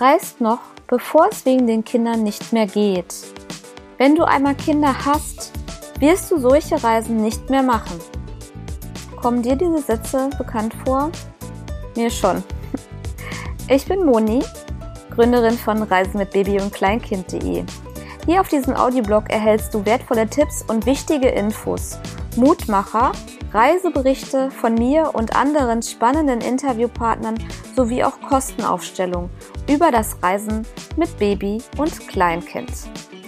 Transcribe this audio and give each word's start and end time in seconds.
Reist 0.00 0.40
noch, 0.40 0.60
bevor 0.86 1.28
es 1.28 1.44
wegen 1.44 1.66
den 1.66 1.84
Kindern 1.84 2.22
nicht 2.22 2.52
mehr 2.52 2.68
geht. 2.68 3.12
Wenn 3.96 4.14
du 4.14 4.22
einmal 4.22 4.54
Kinder 4.54 4.94
hast, 5.04 5.50
wirst 5.98 6.30
du 6.30 6.38
solche 6.38 6.80
Reisen 6.84 7.16
nicht 7.16 7.50
mehr 7.50 7.64
machen. 7.64 7.98
Kommen 9.20 9.42
dir 9.42 9.56
diese 9.56 9.82
Sätze 9.82 10.30
bekannt 10.38 10.72
vor? 10.84 11.10
Mir 11.96 12.10
schon. 12.10 12.44
Ich 13.70 13.84
bin 13.86 14.06
Moni, 14.06 14.42
Gründerin 15.14 15.58
von 15.58 15.82
Reisen 15.82 16.16
mit 16.18 16.30
Baby 16.30 16.58
und 16.58 16.72
Kleinkind.de. 16.72 17.64
Hier 18.24 18.40
auf 18.40 18.48
diesem 18.48 18.74
Audioblog 18.76 19.28
erhältst 19.28 19.74
du 19.74 19.84
wertvolle 19.84 20.26
Tipps 20.26 20.64
und 20.68 20.86
wichtige 20.86 21.28
Infos, 21.28 21.98
Mutmacher, 22.36 23.12
Reiseberichte 23.52 24.50
von 24.52 24.74
mir 24.74 25.10
und 25.12 25.36
anderen 25.36 25.82
spannenden 25.82 26.40
Interviewpartnern 26.40 27.36
sowie 27.74 28.04
auch 28.04 28.18
Kostenaufstellung 28.20 29.28
über 29.68 29.90
das 29.90 30.20
Reisen 30.22 30.66
mit 30.96 31.16
Baby 31.18 31.62
und 31.76 32.08
Kleinkind. 32.08 32.72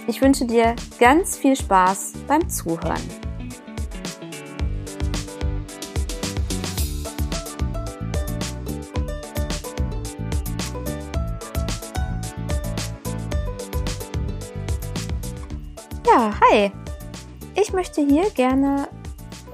Ich 0.07 0.21
wünsche 0.21 0.45
dir 0.45 0.75
ganz 0.99 1.37
viel 1.37 1.55
Spaß 1.55 2.13
beim 2.27 2.49
Zuhören. 2.49 3.01
Ja, 16.07 16.33
hi. 16.41 16.71
Ich 17.53 17.71
möchte 17.71 18.01
hier 18.01 18.29
gerne 18.31 18.87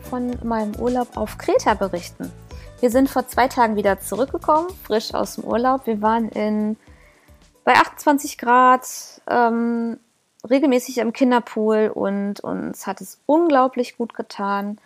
von 0.10 0.38
meinem 0.44 0.76
Urlaub 0.78 1.16
auf 1.18 1.38
Kreta 1.38 1.74
berichten. 1.74 2.32
Wir 2.80 2.92
sind 2.92 3.10
vor 3.10 3.28
zwei 3.28 3.48
Tagen 3.48 3.76
wieder 3.76 4.00
zurückgekommen, 4.00 4.70
frisch 4.84 5.14
aus 5.16 5.36
dem 5.36 5.46
Urlaub. 5.46 5.88
Wir 5.88 6.00
waren 6.04 6.30
in, 6.30 6.78
bei 7.64 7.74
28 7.74 8.38
Grad, 8.38 8.88
ähm, 9.28 10.00
regelmäßig 10.48 11.00
im 11.00 11.12
Kinderpool 11.12 11.92
und 11.94 12.40
uns 12.42 12.86
hat 12.86 13.02
es 13.02 13.20
unglaublich 13.26 13.98
gut 13.98 14.14
getan. 14.14 14.78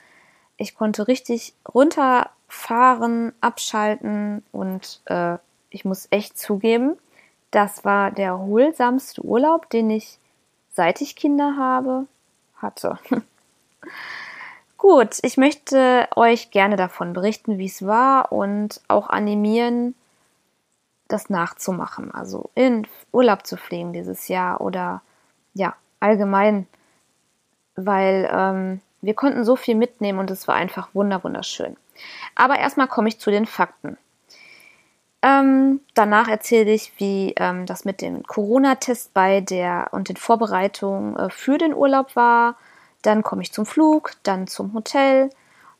Ich 0.55 0.73
konnte 0.73 1.09
richtig 1.09 1.53
runterfahren, 1.67 3.33
abschalten 3.41 4.43
und 4.53 5.01
äh, 5.05 5.37
ich 5.69 5.83
muss 5.83 6.07
echt 6.11 6.39
zugeben, 6.39 6.97
das 7.51 7.83
war 7.83 8.11
der 8.11 8.27
erholsamste 8.27 9.21
Urlaub, 9.21 9.69
den 9.69 9.89
ich 9.89 10.17
seit 10.73 11.01
ich 11.01 11.17
Kinder 11.17 11.57
habe, 11.57 12.07
hatte. 12.55 12.97
Gut, 14.81 15.19
ich 15.21 15.37
möchte 15.37 16.07
euch 16.15 16.49
gerne 16.49 16.75
davon 16.75 17.13
berichten, 17.13 17.59
wie 17.59 17.67
es 17.67 17.85
war 17.85 18.31
und 18.31 18.81
auch 18.87 19.09
animieren, 19.09 19.93
das 21.07 21.29
nachzumachen. 21.29 22.11
Also 22.11 22.49
in 22.55 22.87
Urlaub 23.11 23.45
zu 23.45 23.57
fliegen 23.57 23.93
dieses 23.93 24.27
Jahr 24.27 24.59
oder 24.59 25.03
ja, 25.53 25.75
allgemein, 25.99 26.65
weil 27.75 28.27
ähm, 28.33 28.81
wir 29.01 29.13
konnten 29.13 29.45
so 29.45 29.55
viel 29.55 29.75
mitnehmen 29.75 30.17
und 30.17 30.31
es 30.31 30.47
war 30.47 30.55
einfach 30.55 30.95
wunderschön. 30.95 31.77
Aber 32.33 32.57
erstmal 32.57 32.87
komme 32.87 33.09
ich 33.09 33.19
zu 33.19 33.29
den 33.29 33.45
Fakten. 33.45 33.99
Ähm, 35.21 35.81
danach 35.93 36.27
erzähle 36.27 36.71
ich, 36.71 36.93
wie 36.97 37.35
ähm, 37.37 37.67
das 37.67 37.85
mit 37.85 38.01
dem 38.01 38.23
Corona-Test 38.23 39.13
bei 39.13 39.41
der 39.41 39.89
und 39.91 40.09
den 40.09 40.17
Vorbereitungen 40.17 41.17
äh, 41.17 41.29
für 41.29 41.59
den 41.59 41.75
Urlaub 41.75 42.15
war. 42.15 42.55
Dann 43.01 43.23
komme 43.23 43.41
ich 43.41 43.51
zum 43.51 43.65
Flug, 43.65 44.11
dann 44.23 44.47
zum 44.47 44.73
Hotel. 44.73 45.29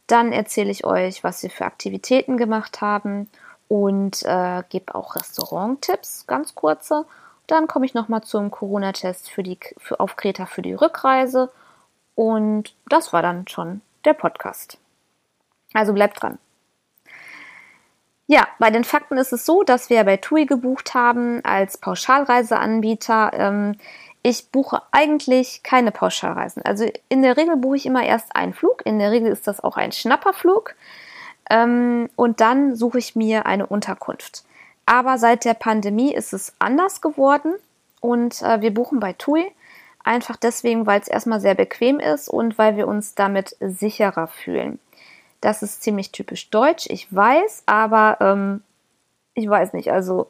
Dann 0.07 0.31
erzähle 0.31 0.71
ich 0.71 0.85
euch, 0.85 1.23
was 1.23 1.43
wir 1.43 1.49
für 1.49 1.65
Aktivitäten 1.65 2.37
gemacht 2.37 2.81
haben 2.81 3.29
und 3.67 4.23
äh, 4.23 4.63
gebe 4.69 4.95
auch 4.95 5.15
Restaurant-Tipps, 5.15 6.27
ganz 6.27 6.55
kurze. 6.55 7.05
Dann 7.47 7.67
komme 7.67 7.85
ich 7.85 7.93
nochmal 7.93 8.21
zum 8.21 8.51
Corona-Test 8.51 9.29
für 9.29 9.43
für, 9.77 9.99
auf 9.99 10.15
Kreta 10.15 10.45
für 10.45 10.61
die 10.61 10.73
Rückreise. 10.73 11.51
Und 12.15 12.75
das 12.87 13.13
war 13.13 13.21
dann 13.21 13.47
schon 13.47 13.81
der 14.05 14.13
Podcast. 14.13 14.77
Also 15.73 15.93
bleibt 15.93 16.21
dran. 16.21 16.37
Ja, 18.27 18.47
bei 18.59 18.69
den 18.69 18.83
Fakten 18.83 19.17
ist 19.17 19.33
es 19.33 19.45
so, 19.45 19.63
dass 19.63 19.89
wir 19.89 20.03
bei 20.05 20.17
TUI 20.17 20.45
gebucht 20.45 20.93
haben 20.93 21.43
als 21.43 21.77
Pauschalreiseanbieter. 21.77 23.31
Ähm, 23.33 23.75
ich 24.23 24.51
buche 24.51 24.81
eigentlich 24.91 25.63
keine 25.63 25.91
Pauschalreisen. 25.91 26.63
Also 26.63 26.85
in 27.09 27.21
der 27.21 27.37
Regel 27.37 27.57
buche 27.57 27.77
ich 27.77 27.85
immer 27.85 28.03
erst 28.03 28.35
einen 28.35 28.53
Flug. 28.53 28.85
In 28.85 28.99
der 28.99 29.11
Regel 29.11 29.31
ist 29.31 29.47
das 29.47 29.63
auch 29.63 29.77
ein 29.77 29.91
Schnapperflug. 29.91 30.75
Ähm, 31.49 32.09
und 32.15 32.39
dann 32.39 32.75
suche 32.75 32.99
ich 32.99 33.15
mir 33.15 33.45
eine 33.45 33.65
Unterkunft. 33.65 34.43
Aber 34.85 35.17
seit 35.17 35.45
der 35.45 35.53
Pandemie 35.53 36.13
ist 36.13 36.33
es 36.33 36.53
anders 36.59 37.01
geworden 37.01 37.53
und 37.99 38.41
äh, 38.41 38.61
wir 38.61 38.73
buchen 38.73 38.99
bei 38.99 39.13
TUI. 39.13 39.51
Einfach 40.03 40.35
deswegen, 40.35 40.85
weil 40.85 40.99
es 40.99 41.07
erstmal 41.07 41.39
sehr 41.39 41.55
bequem 41.55 41.99
ist 41.99 42.27
und 42.27 42.57
weil 42.57 42.75
wir 42.75 42.87
uns 42.87 43.15
damit 43.15 43.55
sicherer 43.59 44.27
fühlen. 44.27 44.79
Das 45.41 45.63
ist 45.63 45.83
ziemlich 45.83 46.11
typisch 46.11 46.49
deutsch, 46.49 46.87
ich 46.89 47.13
weiß, 47.13 47.63
aber 47.65 48.17
ähm, 48.19 48.61
ich 49.33 49.47
weiß 49.47 49.73
nicht. 49.73 49.91
Also, 49.91 50.27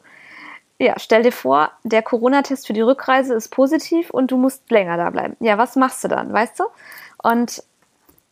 ja, 0.82 0.94
stell 0.98 1.22
dir 1.22 1.32
vor, 1.32 1.70
der 1.84 2.02
Corona-Test 2.02 2.66
für 2.66 2.72
die 2.72 2.80
Rückreise 2.80 3.34
ist 3.34 3.50
positiv 3.50 4.10
und 4.10 4.32
du 4.32 4.36
musst 4.36 4.68
länger 4.68 4.96
da 4.96 5.10
bleiben. 5.10 5.36
Ja, 5.38 5.56
was 5.56 5.76
machst 5.76 6.02
du 6.02 6.08
dann, 6.08 6.32
weißt 6.32 6.58
du? 6.58 6.64
Und 7.22 7.62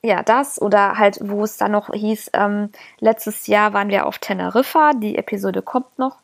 ja, 0.02 0.22
das 0.24 0.60
oder 0.60 0.98
halt, 0.98 1.18
wo 1.22 1.44
es 1.44 1.58
dann 1.58 1.72
noch 1.72 1.92
hieß, 1.92 2.30
ähm, 2.32 2.70
letztes 2.98 3.46
Jahr 3.46 3.72
waren 3.72 3.88
wir 3.88 4.06
auf 4.06 4.18
Teneriffa, 4.18 4.92
die 4.94 5.16
Episode 5.16 5.62
kommt 5.62 5.96
noch. 5.98 6.16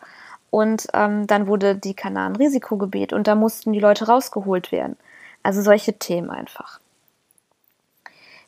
Und 0.50 0.88
ähm, 0.94 1.26
dann 1.28 1.46
wurde 1.46 1.76
die 1.76 1.94
Kanaren 1.94 2.34
Risikogebiet 2.34 3.12
und 3.12 3.28
da 3.28 3.34
mussten 3.36 3.72
die 3.72 3.80
Leute 3.80 4.08
rausgeholt 4.08 4.72
werden. 4.72 4.96
Also 5.44 5.62
solche 5.62 5.98
Themen 5.98 6.30
einfach. 6.30 6.80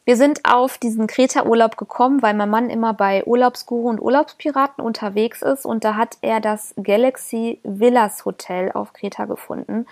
Wir 0.09 0.17
sind 0.17 0.47
auf 0.47 0.79
diesen 0.79 1.07
Kreta-Urlaub 1.07 1.77
gekommen, 1.77 2.23
weil 2.23 2.33
mein 2.33 2.49
Mann 2.49 2.71
immer 2.71 2.95
bei 2.95 3.27
Urlaubsguru 3.27 3.91
und 3.91 4.01
Urlaubspiraten 4.01 4.83
unterwegs 4.83 5.43
ist 5.43 5.67
und 5.67 5.85
da 5.85 5.97
hat 5.97 6.17
er 6.23 6.41
das 6.41 6.73
Galaxy 6.83 7.61
Villas 7.63 8.25
Hotel 8.25 8.73
auf 8.73 8.95
Kreta 8.95 9.27
gefunden. 9.27 9.85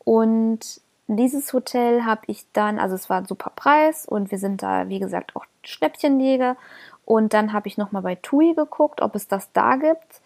Und 0.00 0.80
dieses 1.06 1.52
Hotel 1.52 2.04
habe 2.04 2.22
ich 2.26 2.46
dann, 2.52 2.80
also 2.80 2.96
es 2.96 3.08
war 3.08 3.18
ein 3.18 3.26
super 3.26 3.52
Preis 3.54 4.06
und 4.06 4.32
wir 4.32 4.38
sind 4.38 4.60
da, 4.60 4.88
wie 4.88 4.98
gesagt, 4.98 5.36
auch 5.36 5.44
Schnäppchenjäger. 5.62 6.56
Und 7.04 7.32
dann 7.32 7.52
habe 7.52 7.68
ich 7.68 7.78
nochmal 7.78 8.02
bei 8.02 8.16
TUI 8.16 8.54
geguckt, 8.54 9.00
ob 9.00 9.14
es 9.14 9.28
das 9.28 9.52
da 9.52 9.76
gibt. 9.76 10.20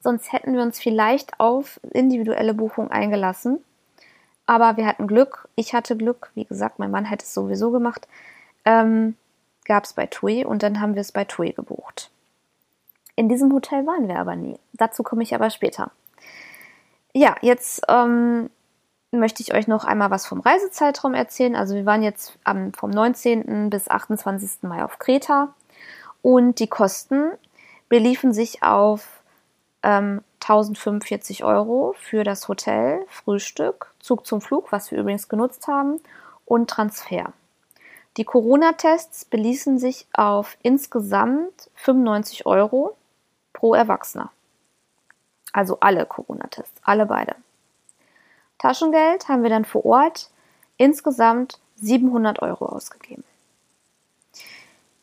Sonst 0.00 0.32
hätten 0.32 0.52
wir 0.54 0.62
uns 0.62 0.80
vielleicht 0.80 1.38
auf 1.38 1.78
individuelle 1.92 2.54
Buchung 2.54 2.90
eingelassen. 2.90 3.60
Aber 4.46 4.76
wir 4.76 4.86
hatten 4.86 5.06
Glück. 5.06 5.48
Ich 5.54 5.74
hatte 5.74 5.96
Glück. 5.96 6.32
Wie 6.34 6.44
gesagt, 6.44 6.80
mein 6.80 6.90
Mann 6.90 7.04
hätte 7.04 7.24
es 7.24 7.32
sowieso 7.32 7.70
gemacht 7.70 8.08
ähm, 8.64 9.16
gab 9.64 9.84
es 9.84 9.92
bei 9.92 10.06
TUI 10.06 10.44
und 10.44 10.62
dann 10.62 10.80
haben 10.80 10.94
wir 10.94 11.00
es 11.00 11.12
bei 11.12 11.24
TUI 11.24 11.52
gebucht. 11.52 12.10
In 13.16 13.28
diesem 13.28 13.52
Hotel 13.52 13.86
waren 13.86 14.08
wir 14.08 14.18
aber 14.18 14.36
nie. 14.36 14.58
Dazu 14.72 15.02
komme 15.02 15.22
ich 15.22 15.34
aber 15.34 15.50
später. 15.50 15.90
Ja, 17.12 17.36
jetzt 17.42 17.82
ähm, 17.88 18.50
möchte 19.10 19.42
ich 19.42 19.54
euch 19.54 19.66
noch 19.66 19.84
einmal 19.84 20.10
was 20.10 20.26
vom 20.26 20.40
Reisezeitraum 20.40 21.14
erzählen. 21.14 21.56
Also 21.56 21.74
wir 21.74 21.86
waren 21.86 22.02
jetzt 22.02 22.38
am, 22.44 22.72
vom 22.72 22.90
19. 22.90 23.70
bis 23.70 23.88
28. 23.88 24.62
Mai 24.62 24.84
auf 24.84 24.98
Kreta 24.98 25.54
und 26.22 26.58
die 26.60 26.68
Kosten 26.68 27.32
beliefen 27.88 28.32
sich 28.32 28.62
auf 28.62 29.20
ähm, 29.82 30.22
1045 30.40 31.44
Euro 31.44 31.94
für 31.98 32.24
das 32.24 32.48
Hotel, 32.48 33.04
Frühstück, 33.08 33.92
Zug 34.00 34.26
zum 34.26 34.40
Flug, 34.40 34.72
was 34.72 34.90
wir 34.90 34.98
übrigens 34.98 35.28
genutzt 35.28 35.66
haben, 35.68 36.00
und 36.46 36.70
Transfer. 36.70 37.32
Die 38.20 38.26
Corona-Tests 38.26 39.24
beließen 39.24 39.78
sich 39.78 40.06
auf 40.12 40.58
insgesamt 40.60 41.70
95 41.76 42.44
Euro 42.44 42.94
pro 43.54 43.72
Erwachsener. 43.72 44.30
Also 45.54 45.78
alle 45.80 46.04
Corona-Tests, 46.04 46.82
alle 46.84 47.06
beide. 47.06 47.34
Taschengeld 48.58 49.28
haben 49.28 49.42
wir 49.42 49.48
dann 49.48 49.64
vor 49.64 49.86
Ort 49.86 50.28
insgesamt 50.76 51.60
700 51.76 52.42
Euro 52.42 52.66
ausgegeben. 52.66 53.24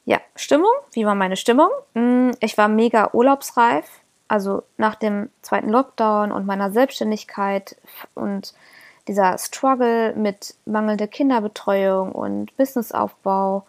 Ja, 0.05 0.19
Stimmung, 0.35 0.69
wie 0.91 1.07
war 1.07 1.15
meine 1.15 1.37
Stimmung? 1.37 1.71
Hm, 1.95 2.35
ich 2.39 2.55
war 2.59 2.67
mega 2.67 3.09
urlaubsreif. 3.13 3.89
Also 4.27 4.61
nach 4.77 4.93
dem 4.93 5.31
zweiten 5.41 5.69
Lockdown 5.69 6.31
und 6.31 6.45
meiner 6.45 6.69
Selbstständigkeit 6.71 7.77
und 8.13 8.53
dieser 9.07 9.37
Struggle 9.37 10.13
mit 10.15 10.55
mangelnder 10.65 11.07
Kinderbetreuung 11.07 12.11
und 12.11 12.55
Businessaufbau 12.57 13.65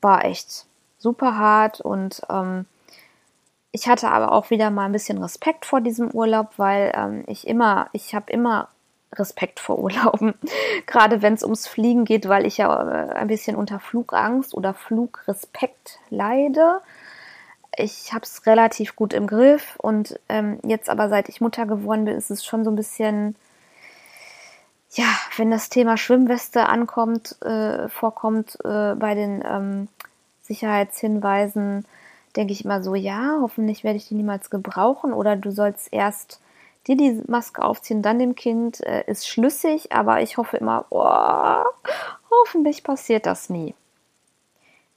war 0.00 0.24
echt 0.24 0.66
super 0.98 1.36
hart 1.36 1.80
und 1.80 2.22
ähm, 2.30 2.66
ich 3.72 3.88
hatte 3.88 4.10
aber 4.10 4.32
auch 4.32 4.50
wieder 4.50 4.70
mal 4.70 4.84
ein 4.84 4.92
bisschen 4.92 5.18
Respekt 5.18 5.64
vor 5.64 5.80
diesem 5.80 6.10
Urlaub, 6.10 6.50
weil 6.58 6.92
ähm, 6.94 7.24
ich 7.26 7.46
immer, 7.46 7.88
ich 7.92 8.14
habe 8.14 8.30
immer 8.30 8.68
Respekt 9.14 9.60
vor 9.60 9.78
Urlauben, 9.78 10.34
gerade 10.86 11.22
wenn 11.22 11.34
es 11.34 11.42
ums 11.42 11.66
Fliegen 11.66 12.04
geht, 12.04 12.28
weil 12.28 12.46
ich 12.46 12.58
ja 12.58 12.68
äh, 12.88 13.12
ein 13.14 13.28
bisschen 13.28 13.56
unter 13.56 13.80
Flugangst 13.80 14.54
oder 14.54 14.74
Flugrespekt 14.74 15.98
leide. 16.10 16.80
ich 17.76 18.12
habe 18.12 18.24
es 18.24 18.46
relativ 18.46 18.94
gut 18.94 19.14
im 19.14 19.26
Griff 19.26 19.76
und 19.78 20.20
ähm, 20.28 20.58
jetzt 20.64 20.90
aber 20.90 21.08
seit 21.08 21.30
ich 21.30 21.40
Mutter 21.40 21.64
geworden 21.66 22.04
bin, 22.04 22.16
ist 22.16 22.30
es 22.30 22.44
schon 22.44 22.64
so 22.64 22.70
ein 22.70 22.76
bisschen, 22.76 23.36
ja, 24.92 25.06
wenn 25.36 25.50
das 25.50 25.68
Thema 25.68 25.96
Schwimmweste 25.96 26.68
ankommt, 26.68 27.40
äh, 27.42 27.88
vorkommt 27.88 28.58
äh, 28.64 28.94
bei 28.94 29.14
den 29.14 29.42
ähm, 29.46 29.88
Sicherheitshinweisen, 30.42 31.86
denke 32.36 32.52
ich 32.52 32.64
immer 32.64 32.82
so, 32.82 32.94
ja, 32.94 33.38
hoffentlich 33.40 33.84
werde 33.84 33.96
ich 33.96 34.08
die 34.08 34.14
niemals 34.14 34.50
gebrauchen 34.50 35.12
oder 35.12 35.36
du 35.36 35.50
sollst 35.50 35.92
erst 35.92 36.40
dir 36.86 36.96
die 36.96 37.22
Maske 37.26 37.62
aufziehen, 37.62 38.02
dann 38.02 38.18
dem 38.18 38.34
Kind, 38.34 38.80
äh, 38.80 39.04
ist 39.06 39.28
schlüssig, 39.28 39.92
aber 39.92 40.20
ich 40.20 40.36
hoffe 40.36 40.56
immer, 40.56 40.84
oh, 40.90 41.64
hoffentlich 42.30 42.82
passiert 42.82 43.26
das 43.26 43.48
nie. 43.50 43.74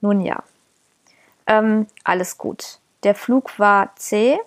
Nun 0.01 0.21
ja, 0.21 0.43
ähm, 1.47 1.87
alles 2.03 2.37
gut. 2.37 2.79
Der 3.03 3.15
Flug 3.15 3.59
war 3.59 3.91
zäh. 3.95 4.39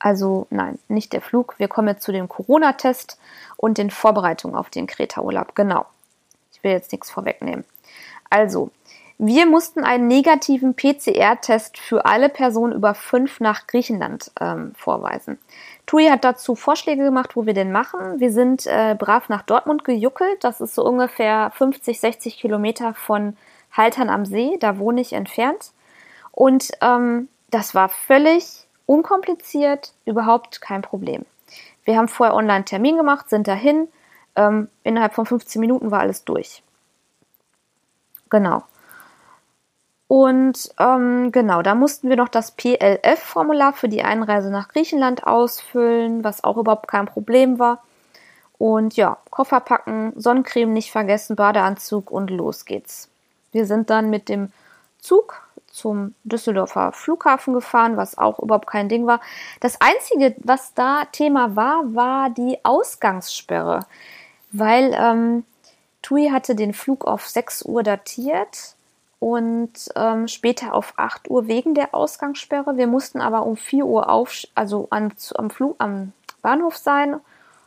Also 0.00 0.46
nein, 0.50 0.78
nicht 0.88 1.12
der 1.12 1.20
Flug. 1.20 1.54
Wir 1.58 1.68
kommen 1.68 1.88
jetzt 1.88 2.02
zu 2.02 2.10
dem 2.10 2.28
Corona-Test 2.28 3.18
und 3.56 3.78
den 3.78 3.90
Vorbereitungen 3.90 4.56
auf 4.56 4.70
den 4.70 4.86
Kreta-Urlaub. 4.86 5.54
Genau. 5.54 5.86
Ich 6.52 6.64
will 6.64 6.72
jetzt 6.72 6.90
nichts 6.90 7.10
vorwegnehmen. 7.10 7.64
Also, 8.30 8.70
wir 9.18 9.44
mussten 9.44 9.84
einen 9.84 10.06
negativen 10.06 10.74
PCR-Test 10.74 11.76
für 11.76 12.06
alle 12.06 12.30
Personen 12.30 12.72
über 12.72 12.94
fünf 12.94 13.38
nach 13.38 13.66
Griechenland 13.66 14.32
ähm, 14.40 14.72
vorweisen. 14.74 15.38
TUI 15.84 16.06
hat 16.06 16.24
dazu 16.24 16.54
Vorschläge 16.54 17.04
gemacht, 17.04 17.36
wo 17.36 17.44
wir 17.44 17.52
den 17.52 17.70
machen. 17.70 18.18
Wir 18.18 18.32
sind 18.32 18.66
äh, 18.66 18.96
brav 18.98 19.28
nach 19.28 19.42
Dortmund 19.42 19.84
gejuckelt. 19.84 20.42
Das 20.42 20.62
ist 20.62 20.74
so 20.74 20.82
ungefähr 20.84 21.52
50, 21.54 22.00
60 22.00 22.38
Kilometer 22.38 22.94
von 22.94 23.36
Haltern 23.72 24.08
am 24.08 24.24
See. 24.24 24.56
Da 24.58 24.78
wohne 24.78 25.02
ich 25.02 25.12
entfernt. 25.12 25.72
Und 26.32 26.70
ähm, 26.80 27.28
das 27.50 27.74
war 27.74 27.90
völlig 27.90 28.66
unkompliziert, 28.90 29.92
überhaupt 30.04 30.60
kein 30.60 30.82
Problem. 30.82 31.24
Wir 31.84 31.96
haben 31.96 32.08
vorher 32.08 32.34
online 32.34 32.54
einen 32.54 32.64
Termin 32.64 32.96
gemacht, 32.96 33.30
sind 33.30 33.46
dahin. 33.46 33.86
Ähm, 34.34 34.68
innerhalb 34.82 35.14
von 35.14 35.26
15 35.26 35.60
Minuten 35.60 35.92
war 35.92 36.00
alles 36.00 36.24
durch. 36.24 36.64
Genau. 38.30 38.64
Und 40.08 40.74
ähm, 40.80 41.30
genau, 41.30 41.62
da 41.62 41.76
mussten 41.76 42.08
wir 42.08 42.16
noch 42.16 42.28
das 42.28 42.50
PLF-Formular 42.50 43.74
für 43.74 43.88
die 43.88 44.02
Einreise 44.02 44.50
nach 44.50 44.66
Griechenland 44.66 45.24
ausfüllen, 45.24 46.24
was 46.24 46.42
auch 46.42 46.56
überhaupt 46.56 46.88
kein 46.88 47.06
Problem 47.06 47.60
war. 47.60 47.84
Und 48.58 48.96
ja, 48.96 49.18
Koffer 49.30 49.60
packen, 49.60 50.12
Sonnencreme 50.16 50.72
nicht 50.72 50.90
vergessen, 50.90 51.36
Badeanzug 51.36 52.10
und 52.10 52.28
los 52.28 52.64
geht's. 52.64 53.08
Wir 53.52 53.66
sind 53.66 53.88
dann 53.88 54.10
mit 54.10 54.28
dem 54.28 54.50
Zug 54.98 55.42
zum 55.70 56.14
Düsseldorfer 56.24 56.92
Flughafen 56.92 57.54
gefahren, 57.54 57.96
was 57.96 58.18
auch 58.18 58.38
überhaupt 58.40 58.66
kein 58.66 58.88
Ding 58.88 59.06
war. 59.06 59.20
Das 59.60 59.80
Einzige, 59.80 60.34
was 60.38 60.74
da 60.74 61.04
Thema 61.12 61.56
war, 61.56 61.94
war 61.94 62.30
die 62.30 62.58
Ausgangssperre, 62.64 63.80
weil 64.52 64.94
ähm, 64.98 65.44
TUI 66.02 66.30
hatte 66.30 66.54
den 66.54 66.74
Flug 66.74 67.06
auf 67.06 67.28
6 67.28 67.62
Uhr 67.62 67.82
datiert 67.82 68.74
und 69.20 69.72
ähm, 69.96 70.28
später 70.28 70.74
auf 70.74 70.94
8 70.96 71.30
Uhr 71.30 71.46
wegen 71.46 71.74
der 71.74 71.94
Ausgangssperre. 71.94 72.76
Wir 72.76 72.86
mussten 72.86 73.20
aber 73.20 73.46
um 73.46 73.56
4 73.56 73.84
Uhr 73.84 74.08
auf, 74.08 74.42
also 74.54 74.88
am, 74.90 75.12
am, 75.34 75.50
Flug, 75.50 75.76
am 75.78 76.12
Bahnhof 76.42 76.76
sein 76.76 77.20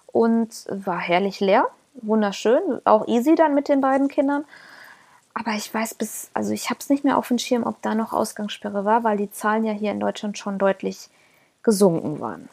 und 0.08 0.66
war 0.68 1.00
herrlich 1.00 1.40
leer, 1.40 1.68
wunderschön, 2.02 2.82
auch 2.86 3.08
easy 3.08 3.36
dann 3.36 3.54
mit 3.54 3.70
den 3.70 3.82
beiden 3.82 4.08
Kindern. 4.08 4.46
Aber 5.34 5.52
ich 5.52 5.74
weiß 5.74 5.96
bis, 5.96 6.30
also 6.34 6.52
ich 6.52 6.70
habe 6.70 6.80
es 6.80 6.90
nicht 6.90 7.04
mehr 7.04 7.18
auf 7.18 7.28
dem 7.28 7.40
Schirm, 7.40 7.64
ob 7.64 7.82
da 7.82 7.96
noch 7.96 8.14
Ausgangssperre 8.14 8.86
war, 8.86 9.04
weil 9.04 9.18
die 9.18 9.32
Zahlen 9.32 9.66
ja 9.66 9.74
hier 9.74 9.92
in 9.92 10.00
Deutschland 10.00 10.38
schon 10.38 10.60
deutlich 10.60 11.10
gesunken 11.64 12.20
waren. 12.20 12.50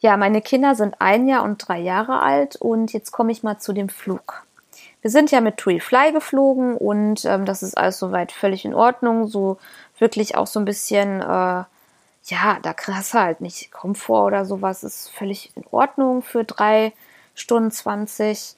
Ja, 0.00 0.18
meine 0.18 0.42
Kinder 0.42 0.74
sind 0.74 1.00
ein 1.00 1.26
Jahr 1.26 1.42
und 1.42 1.66
drei 1.66 1.78
Jahre 1.78 2.20
alt 2.20 2.56
und 2.56 2.92
jetzt 2.92 3.12
komme 3.12 3.32
ich 3.32 3.42
mal 3.42 3.58
zu 3.58 3.72
dem 3.72 3.88
Flug. 3.88 4.44
Wir 5.00 5.10
sind 5.10 5.30
ja 5.30 5.40
mit 5.40 5.56
TUI 5.56 5.80
Fly 5.80 6.12
geflogen 6.12 6.76
und 6.76 7.24
ähm, 7.24 7.46
das 7.46 7.62
ist 7.62 7.78
alles 7.78 7.98
soweit 7.98 8.30
völlig 8.30 8.66
in 8.66 8.74
Ordnung. 8.74 9.26
So 9.26 9.58
wirklich 9.98 10.36
auch 10.36 10.46
so 10.46 10.60
ein 10.60 10.66
bisschen, 10.66 11.22
äh, 11.22 11.24
ja, 11.24 12.58
da 12.62 12.72
krass 12.74 13.14
halt 13.14 13.40
nicht 13.40 13.70
Komfort 13.70 14.26
oder 14.26 14.44
sowas 14.44 14.84
ist 14.84 15.10
völlig 15.10 15.56
in 15.56 15.64
Ordnung 15.70 16.22
für 16.22 16.44
drei 16.44 16.92
Stunden 17.34 17.70
zwanzig. 17.70 18.56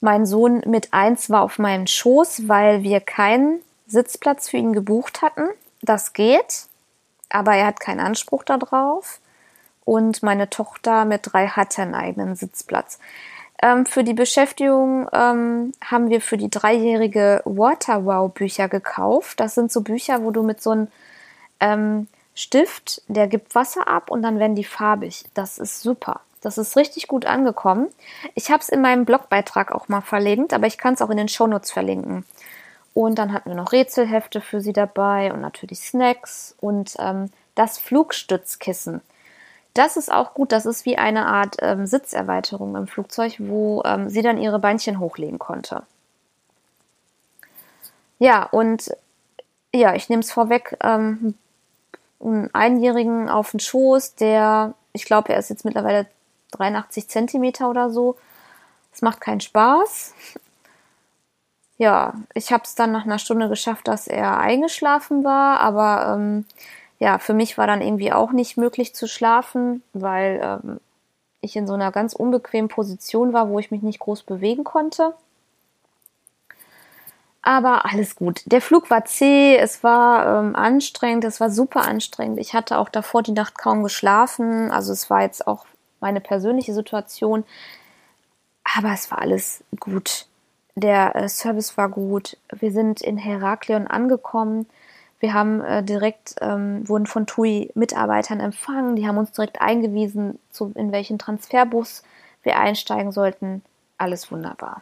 Mein 0.00 0.24
Sohn 0.24 0.62
mit 0.66 0.92
eins 0.92 1.28
war 1.30 1.42
auf 1.42 1.58
meinem 1.58 1.86
Schoß, 1.86 2.48
weil 2.48 2.82
wir 2.82 3.00
keinen 3.00 3.60
Sitzplatz 3.86 4.48
für 4.48 4.56
ihn 4.56 4.72
gebucht 4.72 5.20
hatten. 5.20 5.48
Das 5.82 6.12
geht, 6.12 6.66
aber 7.28 7.54
er 7.54 7.66
hat 7.66 7.80
keinen 7.80 8.00
Anspruch 8.00 8.44
darauf. 8.44 9.20
Und 9.84 10.22
meine 10.22 10.48
Tochter 10.48 11.04
mit 11.04 11.32
drei 11.32 11.48
hatte 11.48 11.82
einen 11.82 11.94
eigenen 11.94 12.36
Sitzplatz. 12.36 12.98
Ähm, 13.62 13.84
für 13.84 14.04
die 14.04 14.14
Beschäftigung 14.14 15.08
ähm, 15.12 15.72
haben 15.84 16.08
wir 16.08 16.20
für 16.20 16.38
die 16.38 16.50
dreijährige 16.50 17.42
Waterwow-Bücher 17.44 18.68
gekauft. 18.68 19.40
Das 19.40 19.54
sind 19.54 19.70
so 19.70 19.82
Bücher, 19.82 20.22
wo 20.22 20.30
du 20.30 20.42
mit 20.42 20.62
so 20.62 20.70
einem 20.70 20.88
ähm, 21.60 22.08
Stift, 22.34 23.02
der 23.08 23.26
gibt 23.26 23.54
Wasser 23.54 23.86
ab 23.86 24.10
und 24.10 24.22
dann 24.22 24.38
werden 24.38 24.54
die 24.54 24.64
farbig. 24.64 25.24
Das 25.34 25.58
ist 25.58 25.82
super. 25.82 26.20
Das 26.40 26.56
ist 26.56 26.76
richtig 26.76 27.06
gut 27.06 27.26
angekommen. 27.26 27.88
Ich 28.34 28.50
habe 28.50 28.62
es 28.62 28.70
in 28.70 28.80
meinem 28.80 29.04
Blogbeitrag 29.04 29.72
auch 29.72 29.88
mal 29.88 30.00
verlinkt, 30.00 30.54
aber 30.54 30.66
ich 30.66 30.78
kann 30.78 30.94
es 30.94 31.02
auch 31.02 31.10
in 31.10 31.18
den 31.18 31.28
Shownotes 31.28 31.70
verlinken. 31.70 32.24
Und 32.94 33.18
dann 33.18 33.32
hatten 33.32 33.50
wir 33.50 33.56
noch 33.56 33.72
Rätselhefte 33.72 34.40
für 34.40 34.60
sie 34.60 34.72
dabei 34.72 35.32
und 35.32 35.40
natürlich 35.40 35.80
Snacks 35.80 36.56
und 36.60 36.96
ähm, 36.98 37.30
das 37.54 37.78
Flugstützkissen. 37.78 39.00
Das 39.74 39.96
ist 39.96 40.10
auch 40.10 40.34
gut. 40.34 40.50
Das 40.52 40.66
ist 40.66 40.84
wie 40.84 40.98
eine 40.98 41.26
Art 41.26 41.56
ähm, 41.60 41.86
Sitzerweiterung 41.86 42.74
im 42.74 42.86
Flugzeug, 42.86 43.36
wo 43.38 43.82
ähm, 43.84 44.08
sie 44.08 44.22
dann 44.22 44.38
ihre 44.38 44.58
Beinchen 44.58 44.98
hochlegen 44.98 45.38
konnte. 45.38 45.82
Ja, 48.18 48.44
und 48.44 48.90
ja, 49.72 49.94
ich 49.94 50.08
nehme 50.08 50.20
es 50.20 50.32
vorweg, 50.32 50.76
ähm, 50.82 51.34
einen 52.22 52.54
Einjährigen 52.54 53.28
auf 53.28 53.52
den 53.52 53.60
Schoß, 53.60 54.16
der, 54.16 54.74
ich 54.92 55.04
glaube, 55.04 55.32
er 55.32 55.38
ist 55.38 55.48
jetzt 55.48 55.64
mittlerweile 55.64 56.06
83 56.50 57.08
Zentimeter 57.08 57.70
oder 57.70 57.90
so. 57.90 58.16
Es 58.92 59.02
macht 59.02 59.20
keinen 59.20 59.40
Spaß. 59.40 60.14
Ja, 61.78 62.14
ich 62.34 62.52
habe 62.52 62.64
es 62.64 62.74
dann 62.74 62.92
nach 62.92 63.04
einer 63.04 63.18
Stunde 63.18 63.48
geschafft, 63.48 63.88
dass 63.88 64.06
er 64.06 64.38
eingeschlafen 64.38 65.24
war, 65.24 65.60
aber 65.60 66.14
ähm, 66.14 66.44
ja, 66.98 67.18
für 67.18 67.32
mich 67.32 67.56
war 67.56 67.66
dann 67.66 67.80
irgendwie 67.80 68.12
auch 68.12 68.32
nicht 68.32 68.58
möglich 68.58 68.94
zu 68.94 69.08
schlafen, 69.08 69.82
weil 69.94 70.40
ähm, 70.42 70.80
ich 71.40 71.56
in 71.56 71.66
so 71.66 71.72
einer 71.72 71.90
ganz 71.90 72.12
unbequemen 72.12 72.68
Position 72.68 73.32
war, 73.32 73.48
wo 73.48 73.58
ich 73.58 73.70
mich 73.70 73.82
nicht 73.82 74.00
groß 74.00 74.24
bewegen 74.24 74.64
konnte. 74.64 75.14
Aber 77.42 77.86
alles 77.86 78.16
gut. 78.16 78.42
Der 78.44 78.60
Flug 78.60 78.90
war 78.90 79.06
zäh, 79.06 79.56
es 79.56 79.82
war 79.82 80.40
ähm, 80.40 80.54
anstrengend, 80.54 81.24
es 81.24 81.40
war 81.40 81.50
super 81.50 81.82
anstrengend. 81.82 82.38
Ich 82.38 82.52
hatte 82.52 82.78
auch 82.78 82.90
davor 82.90 83.22
die 83.22 83.32
Nacht 83.32 83.56
kaum 83.56 83.82
geschlafen. 83.82 84.70
Also 84.70 84.92
es 84.92 85.08
war 85.08 85.22
jetzt 85.22 85.46
auch 85.46 85.64
meine 86.00 86.20
persönliche 86.20 86.74
Situation. 86.74 87.44
Aber 88.76 88.92
es 88.92 89.10
war 89.10 89.20
alles 89.20 89.64
gut. 89.78 90.26
Der 90.74 91.14
äh, 91.16 91.28
Service 91.28 91.76
war 91.76 91.88
gut. 91.88 92.36
Wir 92.52 92.72
sind 92.72 93.00
in 93.00 93.18
Heraklion 93.18 93.86
angekommen. 93.86 94.66
Wir 95.18 95.34
haben 95.34 95.60
äh, 95.60 95.82
direkt, 95.82 96.36
ähm, 96.40 96.88
wurden 96.88 97.06
von 97.06 97.26
TUI 97.26 97.70
Mitarbeitern 97.74 98.40
empfangen, 98.40 98.96
die 98.96 99.06
haben 99.06 99.18
uns 99.18 99.32
direkt 99.32 99.60
eingewiesen, 99.60 100.38
zu, 100.50 100.72
in 100.74 100.92
welchen 100.92 101.18
Transferbus 101.18 102.02
wir 102.42 102.58
einsteigen 102.58 103.12
sollten. 103.12 103.62
Alles 103.98 104.32
wunderbar. 104.32 104.80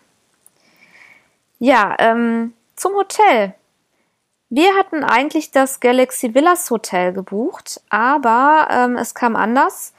Ja, 1.59 1.97
ähm, 1.99 2.53
zum 2.77 2.95
Hotel. 2.95 3.55
Wir 4.49 4.77
hatten 4.77 5.03
eigentlich 5.03 5.51
das 5.51 5.81
Galaxy 5.81 6.35
Villas 6.35 6.71
Hotel 6.71 7.13
gebucht, 7.13 7.83
aber 7.91 8.69
ähm, 8.71 8.97
es 8.97 9.15
kam 9.15 9.35
anders. 9.35 9.93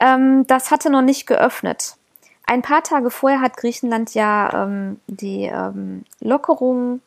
Ähm, 0.00 0.46
das 0.46 0.70
hatte 0.70 0.90
noch 0.90 1.02
nicht 1.02 1.26
geöffnet. 1.26 1.96
Ein 2.46 2.62
paar 2.62 2.82
Tage 2.82 3.10
vorher 3.10 3.40
hat 3.40 3.56
Griechenland 3.56 4.14
ja 4.14 4.64
ähm, 4.64 5.00
die 5.06 5.44
ähm, 5.44 6.04
Lockerung 6.20 7.00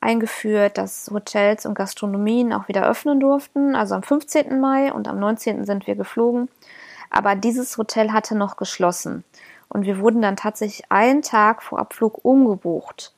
eingeführt, 0.00 0.78
dass 0.78 1.10
Hotels 1.12 1.66
und 1.66 1.74
Gastronomien 1.74 2.52
auch 2.52 2.68
wieder 2.68 2.88
öffnen 2.88 3.20
durften. 3.20 3.74
Also 3.74 3.96
am 3.96 4.02
15. 4.02 4.60
Mai 4.60 4.92
und 4.92 5.08
am 5.08 5.18
19. 5.18 5.64
sind 5.64 5.86
wir 5.86 5.96
geflogen. 5.96 6.48
Aber 7.10 7.34
dieses 7.34 7.76
Hotel 7.76 8.12
hatte 8.12 8.36
noch 8.36 8.56
geschlossen. 8.56 9.24
Und 9.68 9.84
wir 9.84 9.98
wurden 9.98 10.22
dann 10.22 10.36
tatsächlich 10.36 10.90
einen 10.90 11.22
Tag 11.22 11.62
vor 11.62 11.78
Abflug 11.78 12.24
umgebucht 12.24 13.12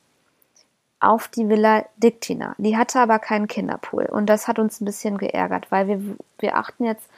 auf 0.99 1.27
die 1.27 1.49
Villa 1.49 1.85
Dictina. 1.97 2.55
Die 2.57 2.77
hatte 2.77 2.99
aber 2.99 3.19
keinen 3.19 3.47
Kinderpool. 3.47 4.05
Und 4.05 4.27
das 4.27 4.47
hat 4.47 4.59
uns 4.59 4.79
ein 4.79 4.85
bisschen 4.85 5.17
geärgert, 5.17 5.71
weil 5.71 5.87
wir, 5.87 5.99
wir 6.39 6.57
achten 6.57 6.85
jetzt, 6.85 7.09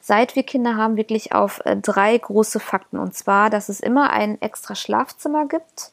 seit 0.00 0.36
wir 0.36 0.42
Kinder 0.42 0.76
haben, 0.76 0.96
wirklich 0.96 1.32
auf 1.32 1.60
äh, 1.64 1.76
drei 1.76 2.16
große 2.16 2.60
Fakten. 2.60 2.98
Und 2.98 3.14
zwar, 3.14 3.50
dass 3.50 3.68
es 3.68 3.80
immer 3.80 4.10
ein 4.10 4.40
extra 4.40 4.74
Schlafzimmer 4.74 5.46
gibt 5.46 5.92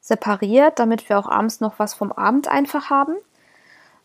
separiert, 0.00 0.78
damit 0.78 1.08
wir 1.08 1.18
auch 1.18 1.28
abends 1.28 1.60
noch 1.60 1.78
was 1.78 1.94
vom 1.94 2.12
Abend 2.12 2.46
einfach 2.46 2.90
haben. 2.90 3.16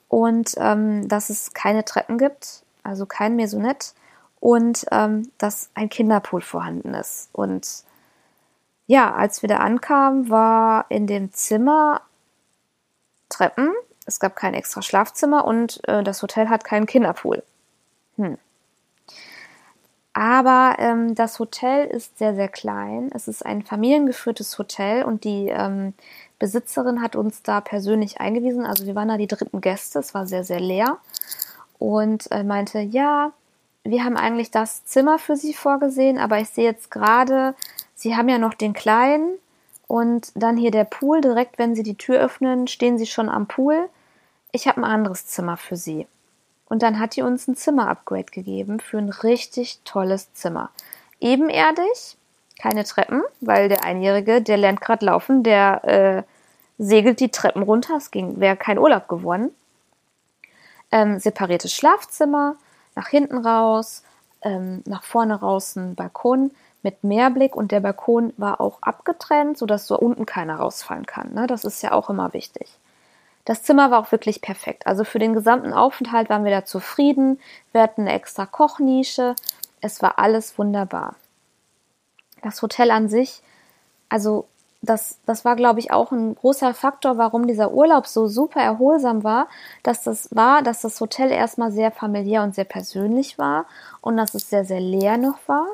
Und 0.08 0.56
ähm, 0.58 1.08
dass 1.10 1.30
es 1.30 1.54
keine 1.54 1.84
Treppen 1.84 2.18
gibt, 2.18 2.64
also 2.84 3.06
kein 3.06 3.36
Maisonette. 3.36 3.90
Und 4.40 4.86
ähm, 4.92 5.30
dass 5.38 5.70
ein 5.74 5.90
Kinderpool 5.90 6.42
vorhanden 6.42 6.94
ist. 6.94 7.28
Und 7.34 7.84
ja, 8.88 9.14
als 9.14 9.42
wir 9.42 9.50
da 9.50 9.58
ankamen, 9.58 10.30
war 10.30 10.86
in 10.88 11.06
dem 11.06 11.34
Zimmer 11.34 12.02
Treppen. 13.28 13.74
Es 14.06 14.20
gab 14.20 14.36
kein 14.36 14.54
extra 14.54 14.82
Schlafzimmer 14.82 15.46
und 15.46 15.82
äh, 15.88 16.02
das 16.02 16.22
Hotel 16.24 16.50
hat 16.50 16.64
keinen 16.64 16.86
Kinderpool. 16.86 17.44
Hm. 18.16 18.38
Aber 20.20 20.76
ähm, 20.80 21.16
das 21.16 21.40
Hotel 21.40 21.88
ist 21.88 22.18
sehr, 22.18 22.36
sehr 22.36 22.50
klein. 22.50 23.10
Es 23.14 23.30
ist 23.30 23.46
ein 23.46 23.64
familiengeführtes 23.64 24.58
Hotel 24.60 25.06
und 25.06 25.24
die 25.24 25.48
ähm, 25.48 25.94
Besitzerin 26.40 27.02
hat 27.02 27.16
uns 27.16 27.42
da 27.42 27.62
persönlich 27.62 28.20
eingewiesen. 28.20 28.66
Also 28.66 28.86
wir 28.86 28.96
waren 28.96 29.08
da 29.08 29.16
die 29.16 29.28
dritten 29.28 29.62
Gäste. 29.62 30.00
Es 30.00 30.14
war 30.14 30.28
sehr, 30.28 30.44
sehr 30.44 30.60
leer. 30.60 30.98
Und 31.78 32.30
äh, 32.34 32.44
meinte, 32.44 32.80
ja, 32.80 33.32
wir 33.86 34.04
haben 34.04 34.18
eigentlich 34.18 34.52
das 34.52 34.84
Zimmer 34.84 35.20
für 35.20 35.38
Sie 35.38 35.54
vorgesehen, 35.54 36.18
aber 36.18 36.38
ich 36.40 36.50
sehe 36.50 36.66
jetzt 36.66 36.92
gerade, 36.92 37.56
Sie 37.96 38.18
haben 38.18 38.28
ja 38.28 38.40
noch 38.40 38.56
den 38.56 38.74
kleinen 38.74 39.38
und 39.88 40.34
dann 40.36 40.58
hier 40.58 40.72
der 40.72 40.84
Pool. 40.84 41.22
Direkt, 41.22 41.58
wenn 41.60 41.76
Sie 41.76 41.84
die 41.84 41.96
Tür 41.96 42.20
öffnen, 42.20 42.68
stehen 42.68 42.98
Sie 42.98 43.08
schon 43.08 43.30
am 43.30 43.48
Pool. 43.48 43.88
Ich 44.52 44.68
habe 44.68 44.82
ein 44.82 44.84
anderes 44.84 45.28
Zimmer 45.28 45.56
für 45.56 45.78
Sie. 45.78 46.08
Und 46.70 46.84
dann 46.84 47.00
hat 47.00 47.16
die 47.16 47.24
uns 47.24 47.48
ein 47.48 47.56
Zimmer-Upgrade 47.56 48.32
gegeben 48.32 48.80
für 48.80 49.00
ein 49.00 49.10
richtig 49.10 49.82
tolles 49.84 50.34
Zimmer. 50.34 50.70
Ebenerdig, 51.20 52.18
keine 52.60 52.84
Treppen, 52.84 53.24
weil 53.42 53.70
der 53.70 53.84
Einjährige, 53.84 54.42
der 54.42 54.58
lernt 54.58 54.80
gerade 54.80 55.06
laufen, 55.06 55.44
der 55.44 55.84
äh, 55.84 56.24
segelt 56.78 57.20
die 57.20 57.32
Treppen 57.32 57.64
runter. 57.64 57.98
Es 57.98 58.12
ging, 58.12 58.40
wäre 58.40 58.56
kein 58.56 58.78
Urlaub 58.78 59.08
geworden. 59.08 59.52
Ähm, 60.92 61.20
separiertes 61.20 61.74
Schlafzimmer, 61.74 62.56
nach 62.96 63.08
hinten 63.08 63.46
raus, 63.46 64.04
ähm, 64.42 64.84
nach 64.86 65.04
vorne 65.04 65.40
raus 65.40 65.76
ein 65.76 65.96
Balkon 65.96 66.52
mit 66.82 67.04
Meerblick 67.04 67.56
und 67.56 67.72
der 67.72 67.82
Balkon 67.82 68.34
war 68.38 68.62
auch 68.62 68.82
abgetrennt, 68.82 69.58
sodass 69.58 69.88
so 69.88 69.98
unten 69.98 70.26
keiner 70.26 70.58
rausfallen 70.58 71.06
kann. 71.06 71.34
Ne? 71.34 71.48
Das 71.48 71.66
ist 71.66 71.82
ja 71.82 71.92
auch 71.92 72.10
immer 72.10 72.34
wichtig. 72.34 72.78
Das 73.46 73.64
Zimmer 73.64 73.92
war 73.92 74.00
auch 74.00 74.12
wirklich 74.12 74.42
perfekt. 74.42 74.86
Also 74.86 75.04
für 75.04 75.20
den 75.20 75.34
gesamten 75.34 75.74
Aufenthalt 75.74 76.30
waren 76.30 76.44
wir 76.44 76.52
da 76.52 76.66
zufrieden. 76.66 77.40
Wir 77.72 77.82
hatten 77.82 78.02
eine 78.02 78.14
extra 78.14 78.46
Kochnische. 78.46 79.36
Es 79.82 80.02
war 80.02 80.20
alles 80.20 80.58
wunderbar. 80.58 81.16
Das 82.44 82.62
Hotel 82.62 82.92
an 82.92 83.10
sich, 83.10 83.42
also 84.08 84.46
das, 84.82 85.20
das 85.26 85.44
war, 85.44 85.56
glaube 85.56 85.80
ich, 85.80 85.92
auch 85.92 86.12
ein 86.12 86.36
großer 86.36 86.74
Faktor, 86.74 87.18
warum 87.18 87.48
dieser 87.48 87.72
Urlaub 87.72 88.08
so 88.08 88.28
super 88.28 88.62
erholsam 88.62 89.24
war, 89.24 89.48
dass 89.84 90.04
das 90.04 90.34
war, 90.34 90.62
dass 90.62 90.82
das 90.82 91.02
Hotel 91.02 91.32
erstmal 91.32 91.72
sehr 91.72 91.92
familiär 91.92 92.44
und 92.44 92.56
sehr 92.56 92.64
persönlich 92.64 93.38
war 93.38 93.66
und 94.02 94.16
dass 94.16 94.34
es 94.34 94.50
sehr, 94.50 94.64
sehr 94.64 94.80
leer 94.80 95.18
noch 95.18 95.40
war. 95.48 95.68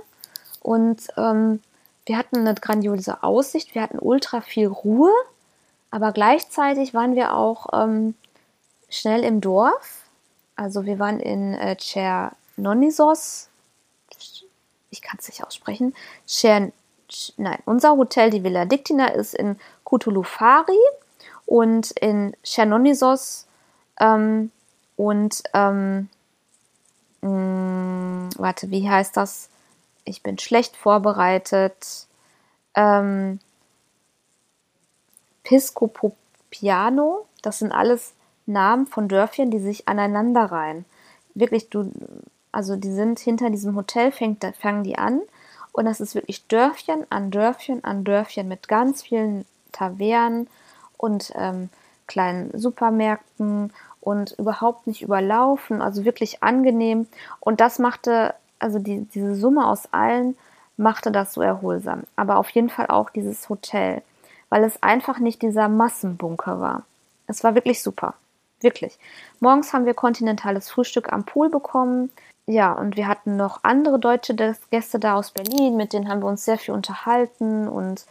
Und 0.61 1.07
ähm, 1.17 1.61
wir 2.07 2.17
hatten 2.17 2.37
eine 2.37 2.55
grandiose 2.55 3.21
Aussicht, 3.21 3.75
wir 3.75 3.83
hatten 3.83 3.99
ultra 3.99 4.41
viel 4.41 4.67
Ruhe 4.67 5.11
aber 5.95 6.11
gleichzeitig 6.11 6.93
waren 6.93 7.15
wir 7.15 7.33
auch 7.33 7.67
ähm, 7.71 8.15
schnell 8.89 9.23
im 9.23 9.39
Dorf. 9.39 10.03
Also 10.57 10.85
wir 10.85 10.99
waren 10.99 11.21
in 11.21 11.53
äh, 11.53 11.77
Chernonisos. 11.79 13.47
Ich 14.89 15.01
kann 15.01 15.19
es 15.21 15.29
nicht 15.29 15.45
aussprechen. 15.45 15.95
Chern, 16.27 16.73
nein, 17.37 17.59
unser 17.63 17.95
Hotel, 17.95 18.29
die 18.29 18.43
Villa 18.43 18.65
Dictina, 18.65 19.07
ist 19.07 19.35
in 19.35 19.57
Kutulufari 19.85 20.77
und 21.45 21.91
in 21.91 22.35
Chernonisos 22.43 23.47
ähm, 23.97 24.51
und 24.97 25.43
ähm, 25.53 26.09
mh, 27.21 27.29
mm, 27.29 28.29
warte, 28.35 28.69
wie 28.69 28.89
heißt 28.89 29.15
das? 29.15 29.47
Ich 30.03 30.21
bin 30.23 30.39
schlecht 30.39 30.75
vorbereitet. 30.75 32.07
Ähm, 32.73 33.39
Piscopopiano, 35.45 37.25
das 37.41 37.59
sind 37.59 37.71
alles 37.71 38.13
Namen 38.45 38.87
von 38.87 39.07
Dörfchen, 39.07 39.49
die 39.49 39.59
sich 39.59 39.87
aneinanderreihen. 39.87 40.85
Wirklich, 41.33 41.69
du, 41.69 41.91
also 42.51 42.75
die 42.75 42.91
sind 42.91 43.19
hinter 43.19 43.49
diesem 43.49 43.75
Hotel, 43.75 44.11
fängt, 44.11 44.45
fangen 44.59 44.83
die 44.83 44.97
an. 44.97 45.21
Und 45.71 45.85
das 45.85 45.99
ist 46.01 46.15
wirklich 46.15 46.47
Dörfchen 46.47 47.05
an 47.09 47.31
Dörfchen 47.31 47.83
an 47.83 48.03
Dörfchen 48.03 48.47
mit 48.47 48.67
ganz 48.67 49.03
vielen 49.03 49.45
Tavernen 49.71 50.47
und 50.97 51.33
ähm, 51.35 51.69
kleinen 52.07 52.57
Supermärkten 52.57 53.73
und 53.99 54.31
überhaupt 54.39 54.87
nicht 54.87 55.01
überlaufen, 55.01 55.81
also 55.81 56.05
wirklich 56.05 56.43
angenehm. 56.43 57.07
Und 57.39 57.59
das 57.59 57.79
machte, 57.79 58.35
also 58.59 58.79
die, 58.79 59.01
diese 59.01 59.35
Summe 59.35 59.67
aus 59.67 59.89
allen 59.91 60.37
machte 60.77 61.11
das 61.11 61.33
so 61.33 61.41
erholsam. 61.41 62.03
Aber 62.15 62.37
auf 62.37 62.49
jeden 62.51 62.69
Fall 62.69 62.87
auch 62.87 63.09
dieses 63.09 63.49
Hotel 63.49 64.01
weil 64.55 64.63
es 64.63 64.81
einfach 64.81 65.19
nicht 65.19 65.41
dieser 65.41 65.67
Massenbunker 65.67 66.61
war. 66.61 66.83
Es 67.27 67.43
war 67.43 67.55
wirklich 67.55 67.83
super. 67.83 68.13
Wirklich. 68.61 68.97
Morgens 69.41 69.73
haben 69.73 69.85
wir 69.85 69.93
kontinentales 69.93 70.69
Frühstück 70.69 71.11
am 71.11 71.25
Pool 71.25 71.49
bekommen. 71.49 72.09
Ja, 72.45 72.71
und 72.71 72.95
wir 72.95 73.09
hatten 73.09 73.35
noch 73.35 73.65
andere 73.65 73.99
deutsche 73.99 74.33
Gäste 74.71 74.97
da 74.97 75.15
aus 75.15 75.31
Berlin, 75.31 75.75
mit 75.75 75.91
denen 75.91 76.07
haben 76.07 76.21
wir 76.21 76.29
uns 76.29 76.45
sehr 76.45 76.57
viel 76.57 76.73
unterhalten 76.73 77.67
und 77.67 78.05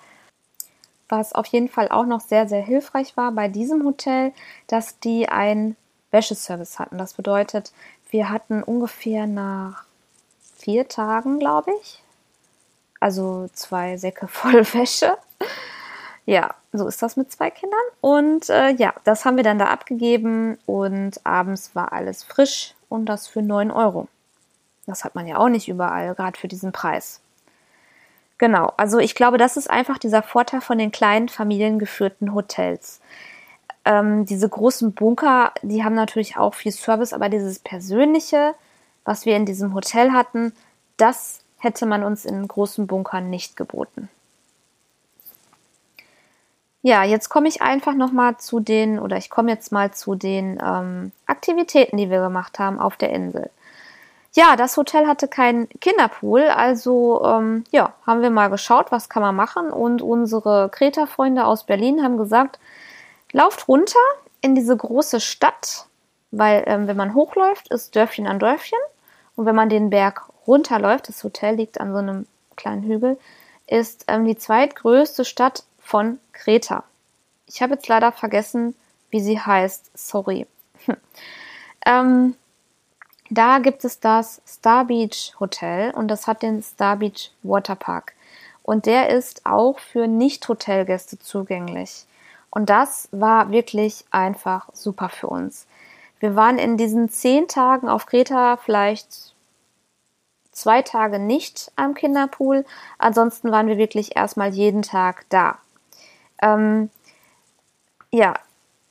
was 1.08 1.32
auf 1.32 1.46
jeden 1.46 1.70
Fall 1.70 1.88
auch 1.88 2.04
noch 2.04 2.20
sehr, 2.20 2.46
sehr 2.46 2.60
hilfreich 2.60 3.16
war 3.16 3.32
bei 3.32 3.48
diesem 3.48 3.82
Hotel, 3.82 4.34
dass 4.66 5.00
die 5.00 5.30
einen 5.30 5.76
Wäscheservice 6.10 6.78
hatten. 6.78 6.98
Das 6.98 7.14
bedeutet, 7.14 7.72
wir 8.10 8.28
hatten 8.28 8.62
ungefähr 8.62 9.26
nach 9.26 9.86
vier 10.58 10.88
Tagen, 10.88 11.38
glaube 11.38 11.72
ich, 11.80 12.02
also 13.00 13.48
zwei 13.54 13.96
Säcke 13.96 14.28
voll 14.28 14.66
Wäsche 14.74 15.16
ja, 16.26 16.54
so 16.72 16.86
ist 16.86 17.02
das 17.02 17.16
mit 17.16 17.30
zwei 17.30 17.50
Kindern. 17.50 17.80
Und 18.00 18.48
äh, 18.48 18.70
ja, 18.70 18.94
das 19.04 19.24
haben 19.24 19.36
wir 19.36 19.44
dann 19.44 19.58
da 19.58 19.66
abgegeben 19.66 20.58
und 20.66 21.24
abends 21.24 21.74
war 21.74 21.92
alles 21.92 22.24
frisch 22.24 22.74
und 22.88 23.06
das 23.06 23.26
für 23.26 23.42
9 23.42 23.70
Euro. 23.70 24.08
Das 24.86 25.04
hat 25.04 25.14
man 25.14 25.26
ja 25.26 25.38
auch 25.38 25.48
nicht 25.48 25.68
überall, 25.68 26.14
gerade 26.14 26.38
für 26.38 26.48
diesen 26.48 26.72
Preis. 26.72 27.20
Genau, 28.38 28.72
also 28.76 28.98
ich 28.98 29.14
glaube, 29.14 29.38
das 29.38 29.56
ist 29.56 29.70
einfach 29.70 29.98
dieser 29.98 30.22
Vorteil 30.22 30.60
von 30.60 30.78
den 30.78 30.92
kleinen 30.92 31.28
familiengeführten 31.28 32.34
Hotels. 32.34 33.00
Ähm, 33.84 34.24
diese 34.26 34.48
großen 34.48 34.92
Bunker, 34.92 35.52
die 35.62 35.84
haben 35.84 35.94
natürlich 35.94 36.36
auch 36.36 36.54
viel 36.54 36.72
Service, 36.72 37.12
aber 37.12 37.28
dieses 37.28 37.58
Persönliche, 37.58 38.54
was 39.04 39.26
wir 39.26 39.36
in 39.36 39.46
diesem 39.46 39.74
Hotel 39.74 40.12
hatten, 40.12 40.52
das 40.96 41.40
hätte 41.58 41.86
man 41.86 42.02
uns 42.02 42.24
in 42.24 42.46
großen 42.46 42.86
Bunkern 42.86 43.30
nicht 43.30 43.56
geboten. 43.56 44.08
Ja, 46.86 47.02
jetzt 47.02 47.30
komme 47.30 47.48
ich 47.48 47.62
einfach 47.62 47.94
noch 47.94 48.12
mal 48.12 48.36
zu 48.36 48.60
den, 48.60 48.98
oder 48.98 49.16
ich 49.16 49.30
komme 49.30 49.50
jetzt 49.50 49.72
mal 49.72 49.92
zu 49.92 50.16
den 50.16 50.60
ähm, 50.62 51.12
Aktivitäten, 51.24 51.96
die 51.96 52.10
wir 52.10 52.20
gemacht 52.20 52.58
haben 52.58 52.78
auf 52.78 52.98
der 52.98 53.08
Insel. 53.08 53.48
Ja, 54.34 54.54
das 54.54 54.76
Hotel 54.76 55.06
hatte 55.06 55.26
keinen 55.26 55.66
Kinderpool, 55.80 56.42
also 56.42 57.24
ähm, 57.24 57.64
ja, 57.70 57.94
haben 58.06 58.20
wir 58.20 58.28
mal 58.28 58.50
geschaut, 58.50 58.92
was 58.92 59.08
kann 59.08 59.22
man 59.22 59.34
machen. 59.34 59.70
Und 59.70 60.02
unsere 60.02 60.68
Kreta-Freunde 60.68 61.46
aus 61.46 61.64
Berlin 61.64 62.02
haben 62.02 62.18
gesagt, 62.18 62.58
lauft 63.32 63.66
runter 63.66 64.04
in 64.42 64.54
diese 64.54 64.76
große 64.76 65.20
Stadt, 65.20 65.86
weil 66.32 66.64
ähm, 66.66 66.86
wenn 66.86 66.98
man 66.98 67.14
hochläuft, 67.14 67.68
ist 67.68 67.96
Dörfchen 67.96 68.26
an 68.26 68.38
Dörfchen. 68.38 68.78
Und 69.36 69.46
wenn 69.46 69.56
man 69.56 69.70
den 69.70 69.88
Berg 69.88 70.28
runterläuft, 70.46 71.08
das 71.08 71.24
Hotel 71.24 71.54
liegt 71.54 71.80
an 71.80 71.92
so 71.92 71.98
einem 71.98 72.26
kleinen 72.56 72.82
Hügel, 72.82 73.18
ist 73.66 74.04
ähm, 74.08 74.26
die 74.26 74.36
zweitgrößte 74.36 75.24
Stadt 75.24 75.64
von 75.84 76.18
Kreta. 76.32 76.82
Ich 77.46 77.62
habe 77.62 77.74
jetzt 77.74 77.86
leider 77.86 78.10
vergessen, 78.10 78.74
wie 79.10 79.20
sie 79.20 79.38
heißt. 79.38 79.90
Sorry. 79.96 80.46
ähm, 81.86 82.34
da 83.30 83.58
gibt 83.58 83.84
es 83.84 84.00
das 84.00 84.42
Star 84.46 84.86
Beach 84.86 85.34
Hotel 85.38 85.92
und 85.92 86.08
das 86.08 86.26
hat 86.26 86.42
den 86.42 86.62
Star 86.62 86.96
Beach 86.96 87.30
Waterpark. 87.42 88.14
Und 88.62 88.86
der 88.86 89.10
ist 89.10 89.44
auch 89.44 89.78
für 89.78 90.06
Nicht-Hotelgäste 90.08 91.18
zugänglich. 91.18 92.06
Und 92.50 92.70
das 92.70 93.08
war 93.12 93.50
wirklich 93.50 94.04
einfach 94.10 94.68
super 94.72 95.10
für 95.10 95.26
uns. 95.26 95.66
Wir 96.18 96.34
waren 96.34 96.58
in 96.58 96.78
diesen 96.78 97.10
zehn 97.10 97.46
Tagen 97.46 97.88
auf 97.88 98.06
Kreta 98.06 98.56
vielleicht 98.56 99.34
zwei 100.50 100.80
Tage 100.80 101.18
nicht 101.18 101.70
am 101.76 101.94
Kinderpool. 101.94 102.64
Ansonsten 102.98 103.50
waren 103.50 103.66
wir 103.66 103.76
wirklich 103.76 104.16
erstmal 104.16 104.54
jeden 104.54 104.82
Tag 104.82 105.26
da. 105.28 105.58
Ähm, 106.44 106.90
ja, 108.12 108.34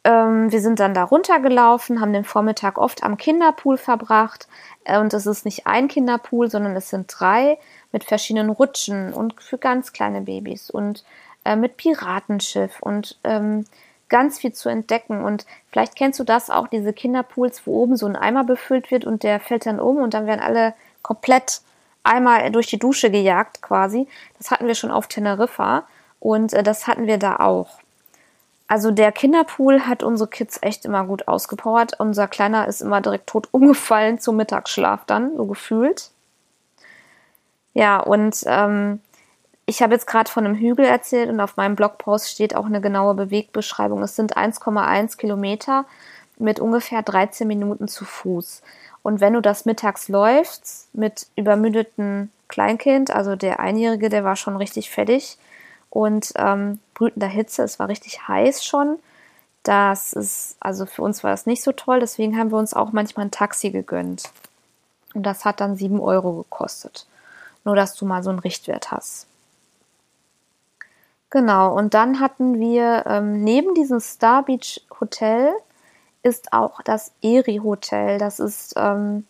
ähm, 0.03 0.51
wir 0.51 0.61
sind 0.61 0.79
dann 0.79 0.93
da 0.93 1.03
runtergelaufen, 1.03 2.01
haben 2.01 2.13
den 2.13 2.25
Vormittag 2.25 2.77
oft 2.77 3.03
am 3.03 3.17
Kinderpool 3.17 3.77
verbracht. 3.77 4.47
Äh, 4.83 4.99
und 4.99 5.13
es 5.13 5.25
ist 5.25 5.45
nicht 5.45 5.67
ein 5.67 5.87
Kinderpool, 5.87 6.49
sondern 6.49 6.75
es 6.75 6.89
sind 6.89 7.13
drei 7.17 7.57
mit 7.91 8.03
verschiedenen 8.03 8.49
Rutschen 8.49 9.13
und 9.13 9.41
für 9.41 9.57
ganz 9.57 9.93
kleine 9.93 10.21
Babys. 10.21 10.69
Und 10.69 11.05
äh, 11.45 11.55
mit 11.55 11.77
Piratenschiff 11.77 12.81
und 12.81 13.17
ähm, 13.23 13.65
ganz 14.09 14.39
viel 14.39 14.53
zu 14.53 14.69
entdecken. 14.69 15.23
Und 15.23 15.45
vielleicht 15.71 15.95
kennst 15.95 16.19
du 16.19 16.23
das 16.23 16.49
auch, 16.49 16.67
diese 16.67 16.93
Kinderpools, 16.93 17.65
wo 17.65 17.83
oben 17.83 17.95
so 17.95 18.05
ein 18.05 18.15
Eimer 18.15 18.43
befüllt 18.43 18.91
wird 18.91 19.05
und 19.05 19.23
der 19.23 19.39
fällt 19.39 19.65
dann 19.65 19.79
um 19.79 19.97
und 19.97 20.13
dann 20.13 20.25
werden 20.25 20.41
alle 20.41 20.73
komplett 21.01 21.61
einmal 22.03 22.51
durch 22.51 22.67
die 22.67 22.79
Dusche 22.79 23.09
gejagt 23.09 23.61
quasi. 23.61 24.07
Das 24.37 24.51
hatten 24.51 24.67
wir 24.67 24.75
schon 24.75 24.91
auf 24.91 25.07
Teneriffa 25.07 25.87
und 26.23 26.53
äh, 26.53 26.63
das 26.63 26.87
hatten 26.87 27.05
wir 27.05 27.17
da 27.17 27.35
auch. 27.35 27.79
Also 28.69 28.91
der 28.91 29.11
Kinderpool 29.11 29.81
hat 29.81 30.03
unsere 30.03 30.29
Kids 30.29 30.57
echt 30.61 30.85
immer 30.85 31.03
gut 31.03 31.27
ausgepowert. 31.27 31.99
Unser 31.99 32.29
Kleiner 32.29 32.65
ist 32.67 32.81
immer 32.81 33.01
direkt 33.01 33.27
tot 33.27 33.49
umgefallen 33.51 34.19
zum 34.19 34.37
Mittagsschlaf 34.37 35.03
dann, 35.05 35.35
so 35.35 35.45
gefühlt. 35.45 36.11
Ja, 37.73 37.99
und 37.99 38.37
ähm, 38.45 39.01
ich 39.65 39.81
habe 39.81 39.93
jetzt 39.93 40.07
gerade 40.07 40.31
von 40.31 40.45
einem 40.45 40.55
Hügel 40.55 40.85
erzählt 40.85 41.29
und 41.29 41.41
auf 41.41 41.57
meinem 41.57 41.75
Blogpost 41.75 42.29
steht 42.29 42.55
auch 42.55 42.67
eine 42.67 42.79
genaue 42.79 43.15
Bewegbeschreibung. 43.15 44.01
Es 44.01 44.15
sind 44.15 44.37
1,1 44.37 45.17
Kilometer 45.17 45.85
mit 46.37 46.61
ungefähr 46.61 47.01
13 47.01 47.45
Minuten 47.47 47.89
zu 47.89 48.05
Fuß. 48.05 48.61
Und 49.01 49.19
wenn 49.19 49.33
du 49.33 49.41
das 49.41 49.65
mittags 49.65 50.07
läufst 50.07 50.87
mit 50.93 51.27
übermüdeten 51.35 52.31
Kleinkind, 52.47 53.11
also 53.11 53.35
der 53.35 53.59
Einjährige, 53.59 54.07
der 54.07 54.23
war 54.23 54.37
schon 54.37 54.55
richtig 54.55 54.89
fertig 54.89 55.37
und 55.93 56.33
ähm, 56.37 56.79
brütender 56.95 57.27
Hitze, 57.27 57.61
es 57.61 57.77
war 57.77 57.87
richtig 57.87 58.27
heiß 58.27 58.65
schon. 58.65 58.97
Das 59.61 60.13
ist, 60.13 60.57
also 60.59 60.87
für 60.87 61.03
uns 61.03 61.23
war 61.23 61.29
das 61.29 61.45
nicht 61.45 61.61
so 61.61 61.71
toll, 61.71 61.99
deswegen 61.99 62.35
haben 62.35 62.51
wir 62.51 62.57
uns 62.57 62.73
auch 62.73 62.91
manchmal 62.91 63.27
ein 63.27 63.31
Taxi 63.31 63.69
gegönnt. 63.69 64.31
Und 65.13 65.21
das 65.23 65.45
hat 65.45 65.61
dann 65.61 65.75
sieben 65.75 65.99
Euro 65.99 66.33
gekostet. 66.33 67.05
Nur, 67.63 67.75
dass 67.75 67.93
du 67.93 68.07
mal 68.07 68.23
so 68.23 68.31
einen 68.31 68.39
Richtwert 68.39 68.89
hast. 68.89 69.27
Genau, 71.29 71.77
und 71.77 71.93
dann 71.93 72.19
hatten 72.19 72.59
wir 72.59 73.03
ähm, 73.05 73.43
neben 73.43 73.75
diesem 73.75 73.99
Star 73.99 74.41
Beach 74.41 74.81
Hotel 74.99 75.53
ist 76.23 76.53
auch 76.53 76.81
das 76.81 77.11
Eri 77.21 77.61
Hotel. 77.63 78.17
Das 78.17 78.39
ist 78.39 78.73
ähm, 78.77 79.27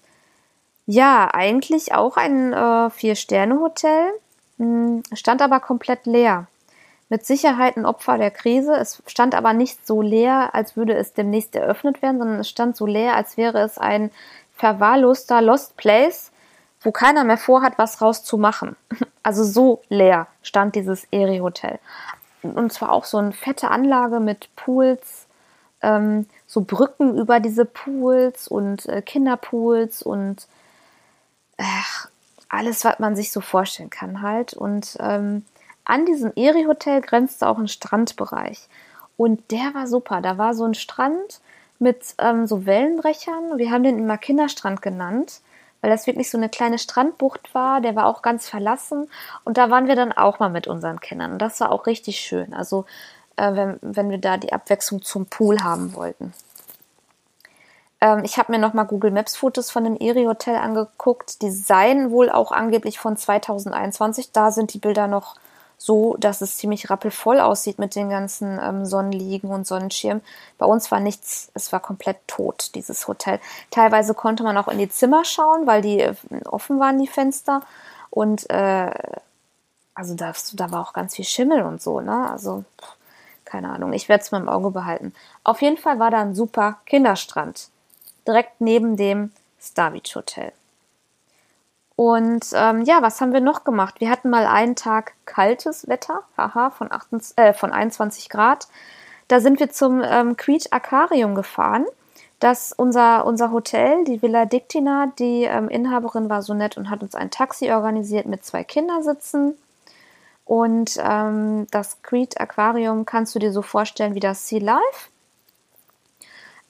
ja 0.85 1.29
eigentlich 1.33 1.93
auch 1.93 2.15
ein 2.15 2.53
äh, 2.53 2.89
Vier-Sterne-Hotel, 2.89 4.13
hm, 4.59 5.03
stand 5.11 5.41
aber 5.41 5.59
komplett 5.59 6.05
leer. 6.05 6.47
Mit 7.13 7.27
Sicherheit 7.27 7.77
ein 7.77 7.85
Opfer 7.85 8.17
der 8.17 8.31
Krise. 8.31 8.73
Es 8.73 9.03
stand 9.05 9.35
aber 9.35 9.53
nicht 9.53 9.85
so 9.85 10.01
leer, 10.01 10.55
als 10.55 10.75
würde 10.75 10.95
es 10.95 11.13
demnächst 11.13 11.55
eröffnet 11.55 12.01
werden, 12.01 12.17
sondern 12.17 12.39
es 12.39 12.49
stand 12.49 12.75
so 12.75 12.87
leer, 12.87 13.15
als 13.15 13.37
wäre 13.37 13.59
es 13.59 13.77
ein 13.77 14.09
verwahrloster 14.55 15.39
Lost 15.39 15.77
Place, 15.77 16.31
wo 16.81 16.91
keiner 16.91 17.23
mehr 17.23 17.37
vorhat, 17.37 17.77
was 17.77 18.01
rauszumachen. 18.01 18.75
Also 19.21 19.43
so 19.43 19.83
leer 19.89 20.25
stand 20.41 20.73
dieses 20.73 21.05
Eri 21.11 21.37
Hotel. 21.37 21.77
Und 22.41 22.73
zwar 22.73 22.91
auch 22.91 23.05
so 23.05 23.19
eine 23.19 23.31
fette 23.31 23.69
Anlage 23.69 24.19
mit 24.19 24.49
Pools, 24.55 25.27
ähm, 25.83 26.25
so 26.47 26.61
Brücken 26.61 27.15
über 27.19 27.39
diese 27.39 27.65
Pools 27.65 28.47
und 28.47 28.87
äh, 28.87 29.03
Kinderpools 29.03 30.01
und 30.01 30.47
äh, 31.57 31.63
alles, 32.49 32.83
was 32.83 32.97
man 32.97 33.15
sich 33.15 33.31
so 33.31 33.39
vorstellen 33.39 33.91
kann 33.91 34.23
halt. 34.23 34.55
Und 34.55 34.97
ähm, 34.99 35.45
an 35.85 36.05
diesem 36.05 36.31
Eri 36.35 36.63
Hotel 36.63 37.01
grenzte 37.01 37.47
auch 37.47 37.57
ein 37.57 37.67
Strandbereich. 37.67 38.67
Und 39.17 39.51
der 39.51 39.73
war 39.73 39.87
super. 39.87 40.21
Da 40.21 40.37
war 40.37 40.53
so 40.53 40.65
ein 40.65 40.73
Strand 40.73 41.41
mit 41.79 42.15
ähm, 42.17 42.47
so 42.47 42.65
Wellenbrechern. 42.65 43.57
Wir 43.57 43.71
haben 43.71 43.83
den 43.83 43.99
immer 43.99 44.17
Kinderstrand 44.17 44.81
genannt, 44.81 45.41
weil 45.81 45.91
das 45.91 46.07
wirklich 46.07 46.29
so 46.29 46.37
eine 46.37 46.49
kleine 46.49 46.79
Strandbucht 46.79 47.53
war. 47.53 47.81
Der 47.81 47.95
war 47.95 48.07
auch 48.07 48.21
ganz 48.21 48.47
verlassen. 48.47 49.09
Und 49.43 49.57
da 49.57 49.69
waren 49.69 49.87
wir 49.87 49.95
dann 49.95 50.11
auch 50.11 50.39
mal 50.39 50.49
mit 50.49 50.67
unseren 50.67 50.99
Kindern. 50.99 51.33
Und 51.33 51.39
das 51.39 51.59
war 51.59 51.71
auch 51.71 51.85
richtig 51.85 52.19
schön. 52.19 52.53
Also 52.53 52.85
äh, 53.35 53.53
wenn, 53.53 53.79
wenn 53.81 54.09
wir 54.09 54.17
da 54.17 54.37
die 54.37 54.53
Abwechslung 54.53 55.01
zum 55.01 55.25
Pool 55.25 55.61
haben 55.61 55.93
wollten. 55.95 56.33
Ähm, 58.01 58.23
ich 58.23 58.37
habe 58.37 58.51
mir 58.51 58.59
nochmal 58.59 58.85
Google 58.85 59.11
Maps 59.11 59.35
Fotos 59.35 59.71
von 59.71 59.83
dem 59.83 59.97
Eri 59.99 60.25
Hotel 60.25 60.55
angeguckt. 60.55 61.41
Die 61.41 61.51
seien 61.51 62.11
wohl 62.11 62.29
auch 62.29 62.51
angeblich 62.51 62.99
von 62.99 63.17
2021. 63.17 64.31
Da 64.31 64.51
sind 64.51 64.73
die 64.73 64.79
Bilder 64.79 65.07
noch 65.07 65.35
so, 65.77 66.15
dass 66.17 66.41
es 66.41 66.57
ziemlich 66.57 66.89
rappelvoll 66.89 67.39
aussieht 67.39 67.79
mit 67.79 67.95
den 67.95 68.09
ganzen 68.09 68.59
ähm, 68.61 68.85
Sonnenliegen 68.85 69.49
und 69.49 69.67
Sonnenschirmen. 69.67 70.23
Bei 70.57 70.65
uns 70.65 70.91
war 70.91 70.99
nichts, 70.99 71.51
es 71.53 71.71
war 71.71 71.79
komplett 71.79 72.17
tot, 72.27 72.71
dieses 72.75 73.07
Hotel. 73.07 73.39
Teilweise 73.71 74.13
konnte 74.13 74.43
man 74.43 74.57
auch 74.57 74.67
in 74.67 74.77
die 74.77 74.89
Zimmer 74.89 75.25
schauen, 75.25 75.67
weil 75.67 75.81
die 75.81 75.99
äh, 75.99 76.15
offen 76.45 76.79
waren, 76.79 76.99
die 76.99 77.07
Fenster. 77.07 77.61
Und 78.09 78.49
äh, 78.49 78.91
also 79.93 80.15
da, 80.15 80.33
da 80.53 80.71
war 80.71 80.81
auch 80.81 80.93
ganz 80.93 81.15
viel 81.15 81.25
Schimmel 81.25 81.63
und 81.63 81.81
so, 81.81 81.99
ne? 81.99 82.29
Also 82.31 82.63
keine 83.45 83.69
Ahnung, 83.69 83.93
ich 83.93 84.09
werde 84.09 84.23
es 84.23 84.31
mal 84.31 84.41
im 84.41 84.49
Auge 84.49 84.71
behalten. 84.71 85.13
Auf 85.43 85.61
jeden 85.61 85.77
Fall 85.77 85.99
war 85.99 86.09
da 86.09 86.21
ein 86.21 86.33
super 86.33 86.79
Kinderstrand. 86.85 87.69
Direkt 88.25 88.61
neben 88.61 88.97
dem 88.97 89.31
Star 89.61 89.91
Beach 89.91 90.15
Hotel. 90.15 90.53
Und 91.95 92.47
ähm, 92.53 92.81
ja, 92.81 93.01
was 93.01 93.21
haben 93.21 93.33
wir 93.33 93.41
noch 93.41 93.63
gemacht? 93.63 93.99
Wir 93.99 94.09
hatten 94.09 94.29
mal 94.29 94.45
einen 94.45 94.75
Tag 94.75 95.13
kaltes 95.25 95.87
Wetter, 95.87 96.23
haha, 96.37 96.71
von, 96.71 96.91
28, 96.91 97.37
äh, 97.37 97.53
von 97.53 97.71
21 97.71 98.29
Grad. 98.29 98.67
Da 99.27 99.39
sind 99.39 99.59
wir 99.59 99.69
zum 99.69 100.01
ähm, 100.03 100.35
Creed 100.35 100.73
Aquarium 100.73 101.35
gefahren. 101.35 101.85
Das 102.39 102.73
unser, 102.73 103.25
unser 103.25 103.51
Hotel, 103.51 104.03
die 104.05 104.21
Villa 104.21 104.45
Dictina, 104.45 105.13
die 105.17 105.43
ähm, 105.43 105.69
Inhaberin 105.69 106.29
war 106.29 106.41
so 106.41 106.53
nett 106.53 106.77
und 106.77 106.89
hat 106.89 107.01
uns 107.01 107.15
ein 107.15 107.31
Taxi 107.31 107.71
organisiert 107.71 108.25
mit 108.25 108.43
zwei 108.43 108.63
Kindersitzen. 108.63 109.53
Und 110.45 110.97
ähm, 111.01 111.67
das 111.71 112.01
Creed 112.01 112.39
Aquarium 112.41 113.05
kannst 113.05 113.33
du 113.33 113.39
dir 113.39 113.53
so 113.53 113.61
vorstellen 113.61 114.15
wie 114.15 114.19
das 114.19 114.47
Sea 114.47 114.59
Life. 114.59 115.09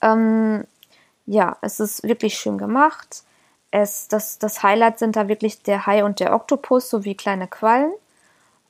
Ähm, 0.00 0.64
ja, 1.26 1.56
es 1.60 1.80
ist 1.80 2.04
wirklich 2.04 2.38
schön 2.38 2.58
gemacht. 2.58 3.24
Es, 3.76 4.06
das, 4.06 4.38
das 4.38 4.62
Highlight 4.62 5.00
sind 5.00 5.16
da 5.16 5.26
wirklich 5.26 5.64
der 5.64 5.84
Hai 5.84 6.04
und 6.04 6.20
der 6.20 6.32
Oktopus 6.32 6.88
sowie 6.88 7.16
kleine 7.16 7.48
Quallen. 7.48 7.92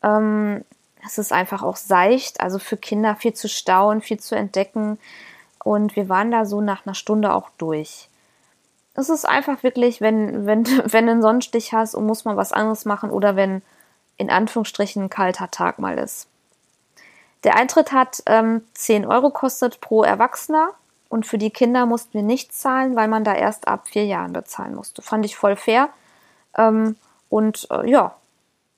Ähm, 0.03 0.65
es 1.05 1.19
ist 1.19 1.31
einfach 1.31 1.63
auch 1.63 1.77
seicht, 1.77 2.41
also 2.41 2.59
für 2.59 2.79
Kinder 2.79 3.15
viel 3.15 3.35
zu 3.35 3.47
staunen, 3.47 4.01
viel 4.01 4.19
zu 4.19 4.35
entdecken. 4.35 4.99
Und 5.63 5.95
wir 5.95 6.09
waren 6.09 6.31
da 6.31 6.47
so 6.47 6.63
nach 6.63 6.87
einer 6.87 6.95
Stunde 6.95 7.35
auch 7.35 7.51
durch. 7.59 8.09
Es 8.95 9.11
ist 9.11 9.29
einfach 9.29 9.63
wirklich, 9.63 10.01
wenn, 10.01 10.47
wenn, 10.47 10.65
wenn 10.91 11.05
du 11.05 11.13
einen 11.13 11.23
Sonnenstich 11.23 11.75
hast 11.75 11.95
und 11.95 12.07
muss 12.07 12.25
mal 12.25 12.39
was 12.39 12.53
anderes 12.53 12.87
machen 12.87 13.11
oder 13.11 13.37
wenn 13.37 13.61
in 14.17 14.31
Anführungsstrichen 14.31 15.03
ein 15.03 15.11
kalter 15.11 15.51
Tag 15.51 15.79
mal 15.79 15.99
ist. 15.99 16.29
Der 17.43 17.57
Eintritt 17.57 17.93
hat 17.93 18.23
ähm, 18.25 18.63
10 18.73 19.05
Euro 19.05 19.29
kostet 19.29 19.83
pro 19.83 20.03
Erwachsener 20.03 20.71
und 21.15 21.25
für 21.25 21.39
die 21.39 21.51
Kinder 21.51 21.87
mussten 21.87 22.15
wir 22.15 22.25
nichts 22.25 22.59
zahlen, 22.59 22.97
weil 22.97 23.07
man 23.07 23.23
da 23.23 23.37
erst 23.37 23.69
ab 23.69 23.87
vier 23.87 24.05
Jahren 24.05 24.33
bezahlen 24.33 24.75
musste. 24.75 25.01
Fand 25.01 25.25
ich 25.25 25.37
voll 25.37 25.55
fair. 25.55 25.91
Ähm, 26.59 26.97
und 27.29 27.69
äh, 27.71 27.89
ja, 27.89 28.17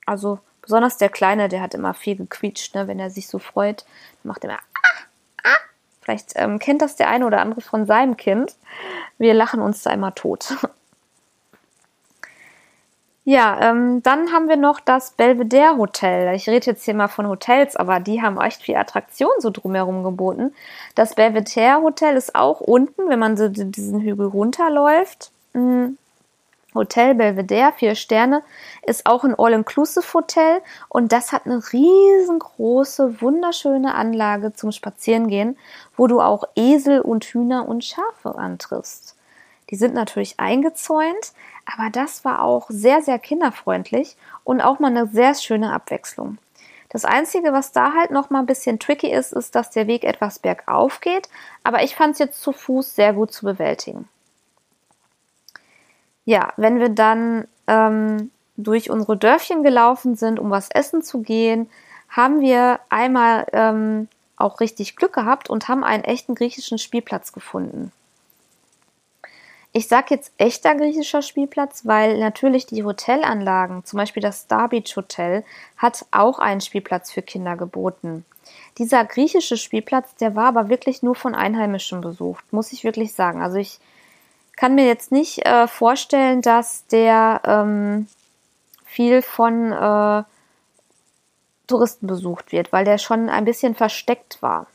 also 0.05 0.37
besonders 0.61 0.97
der 0.97 1.09
Kleine, 1.09 1.49
der 1.49 1.61
hat 1.61 1.73
immer 1.73 1.95
viel 1.95 2.15
gequietscht, 2.15 2.75
ne, 2.75 2.87
wenn 2.87 2.99
er 2.99 3.09
sich 3.09 3.27
so 3.27 3.39
freut. 3.39 3.85
Macht 4.21 4.43
immer 4.43 4.53
ah, 4.53 5.05
ah. 5.45 5.57
Vielleicht 6.01 6.33
ähm, 6.35 6.59
kennt 6.59 6.83
das 6.83 6.95
der 6.95 7.09
eine 7.09 7.25
oder 7.25 7.41
andere 7.41 7.61
von 7.61 7.87
seinem 7.87 8.17
Kind. 8.17 8.55
Wir 9.17 9.33
lachen 9.33 9.59
uns 9.59 9.81
da 9.81 9.89
immer 9.89 10.13
tot. 10.13 10.55
Ja, 13.29 13.59
ähm, 13.59 14.01
dann 14.03 14.31
haben 14.31 14.47
wir 14.47 14.55
noch 14.55 14.79
das 14.79 15.11
Belvedere 15.11 15.75
Hotel. 15.75 16.33
Ich 16.33 16.47
rede 16.47 16.65
jetzt 16.65 16.85
hier 16.85 16.93
mal 16.93 17.09
von 17.09 17.27
Hotels, 17.27 17.75
aber 17.75 17.99
die 17.99 18.21
haben 18.21 18.39
echt 18.39 18.61
viel 18.61 18.77
Attraktion 18.77 19.31
so 19.39 19.49
drumherum 19.49 20.01
geboten. 20.05 20.53
Das 20.95 21.13
Belvedere 21.13 21.81
Hotel 21.81 22.15
ist 22.15 22.35
auch 22.35 22.61
unten, 22.61 23.09
wenn 23.09 23.19
man 23.19 23.35
so 23.35 23.49
diesen 23.49 23.99
Hügel 23.99 24.27
runterläuft. 24.27 25.31
Mhm. 25.51 25.97
Hotel 26.73 27.15
Belvedere, 27.15 27.73
vier 27.73 27.95
Sterne, 27.95 28.43
ist 28.83 29.05
auch 29.05 29.25
ein 29.25 29.35
All-Inclusive-Hotel 29.37 30.61
und 30.87 31.11
das 31.11 31.33
hat 31.33 31.47
eine 31.47 31.61
riesengroße, 31.73 33.19
wunderschöne 33.21 33.93
Anlage 33.93 34.53
zum 34.53 34.71
Spazierengehen, 34.71 35.57
wo 35.97 36.07
du 36.07 36.21
auch 36.21 36.45
Esel 36.55 37.01
und 37.01 37.25
Hühner 37.25 37.67
und 37.67 37.83
Schafe 37.83 38.37
antriffst. 38.37 39.16
Die 39.69 39.75
sind 39.75 39.93
natürlich 39.93 40.39
eingezäunt, 40.39 41.33
aber 41.65 41.89
das 41.91 42.23
war 42.23 42.41
auch 42.41 42.67
sehr, 42.69 43.01
sehr 43.01 43.19
kinderfreundlich 43.19 44.15
und 44.43 44.61
auch 44.61 44.79
mal 44.79 44.87
eine 44.87 45.07
sehr 45.07 45.35
schöne 45.35 45.73
Abwechslung. 45.73 46.37
Das 46.89 47.03
Einzige, 47.03 47.51
was 47.51 47.73
da 47.73 47.93
halt 47.93 48.11
noch 48.11 48.29
mal 48.29 48.39
ein 48.39 48.45
bisschen 48.45 48.79
tricky 48.79 49.11
ist, 49.11 49.33
ist, 49.33 49.55
dass 49.55 49.69
der 49.69 49.87
Weg 49.87 50.05
etwas 50.05 50.39
bergauf 50.39 51.01
geht, 51.01 51.27
aber 51.63 51.83
ich 51.83 51.95
fand 51.95 52.13
es 52.13 52.19
jetzt 52.19 52.41
zu 52.41 52.53
Fuß 52.53 52.95
sehr 52.95 53.13
gut 53.13 53.33
zu 53.33 53.45
bewältigen. 53.45 54.07
Ja, 56.23 56.53
wenn 56.55 56.79
wir 56.79 56.89
dann 56.89 57.47
ähm, 57.67 58.31
durch 58.55 58.89
unsere 58.89 59.17
Dörfchen 59.17 59.63
gelaufen 59.63 60.15
sind, 60.15 60.39
um 60.39 60.49
was 60.49 60.69
essen 60.71 61.01
zu 61.01 61.21
gehen, 61.21 61.69
haben 62.09 62.39
wir 62.39 62.79
einmal 62.89 63.47
ähm, 63.51 64.07
auch 64.37 64.59
richtig 64.59 64.95
Glück 64.95 65.13
gehabt 65.13 65.49
und 65.49 65.67
haben 65.67 65.83
einen 65.83 66.03
echten 66.03 66.35
griechischen 66.35 66.77
Spielplatz 66.77 67.33
gefunden. 67.33 67.91
Ich 69.77 69.87
sage 69.87 70.07
jetzt 70.09 70.31
echter 70.39 70.73
griechischer 70.73 71.21
Spielplatz, 71.21 71.85
weil 71.85 72.17
natürlich 72.17 72.65
die 72.65 72.83
Hotelanlagen, 72.83 73.85
zum 73.85 73.97
Beispiel 73.97 74.23
das 74.23 74.39
Star 74.41 74.69
Beach 74.69 74.95
Hotel, 74.95 75.43
hat 75.77 76.03
auch 76.09 76.39
einen 76.39 76.61
Spielplatz 76.61 77.11
für 77.11 77.21
Kinder 77.21 77.55
geboten. 77.55 78.25
Dieser 78.79 79.05
griechische 79.05 79.55
Spielplatz, 79.55 80.15
der 80.15 80.35
war 80.35 80.47
aber 80.47 80.69
wirklich 80.69 81.03
nur 81.03 81.13
von 81.13 81.35
Einheimischen 81.35 82.01
besucht, 82.01 82.51
muss 82.51 82.73
ich 82.73 82.83
wirklich 82.83 83.13
sagen. 83.13 83.43
Also 83.43 83.57
ich 83.57 83.79
kann 84.55 84.73
mir 84.73 84.87
jetzt 84.87 85.11
nicht 85.11 85.45
äh, 85.45 85.67
vorstellen, 85.67 86.41
dass 86.41 86.87
der 86.87 87.41
ähm, 87.45 88.07
viel 88.83 89.21
von 89.21 89.71
äh, 89.73 90.23
Touristen 91.67 92.07
besucht 92.07 92.51
wird, 92.51 92.73
weil 92.73 92.83
der 92.83 92.97
schon 92.97 93.29
ein 93.29 93.45
bisschen 93.45 93.75
versteckt 93.75 94.41
war. 94.41 94.65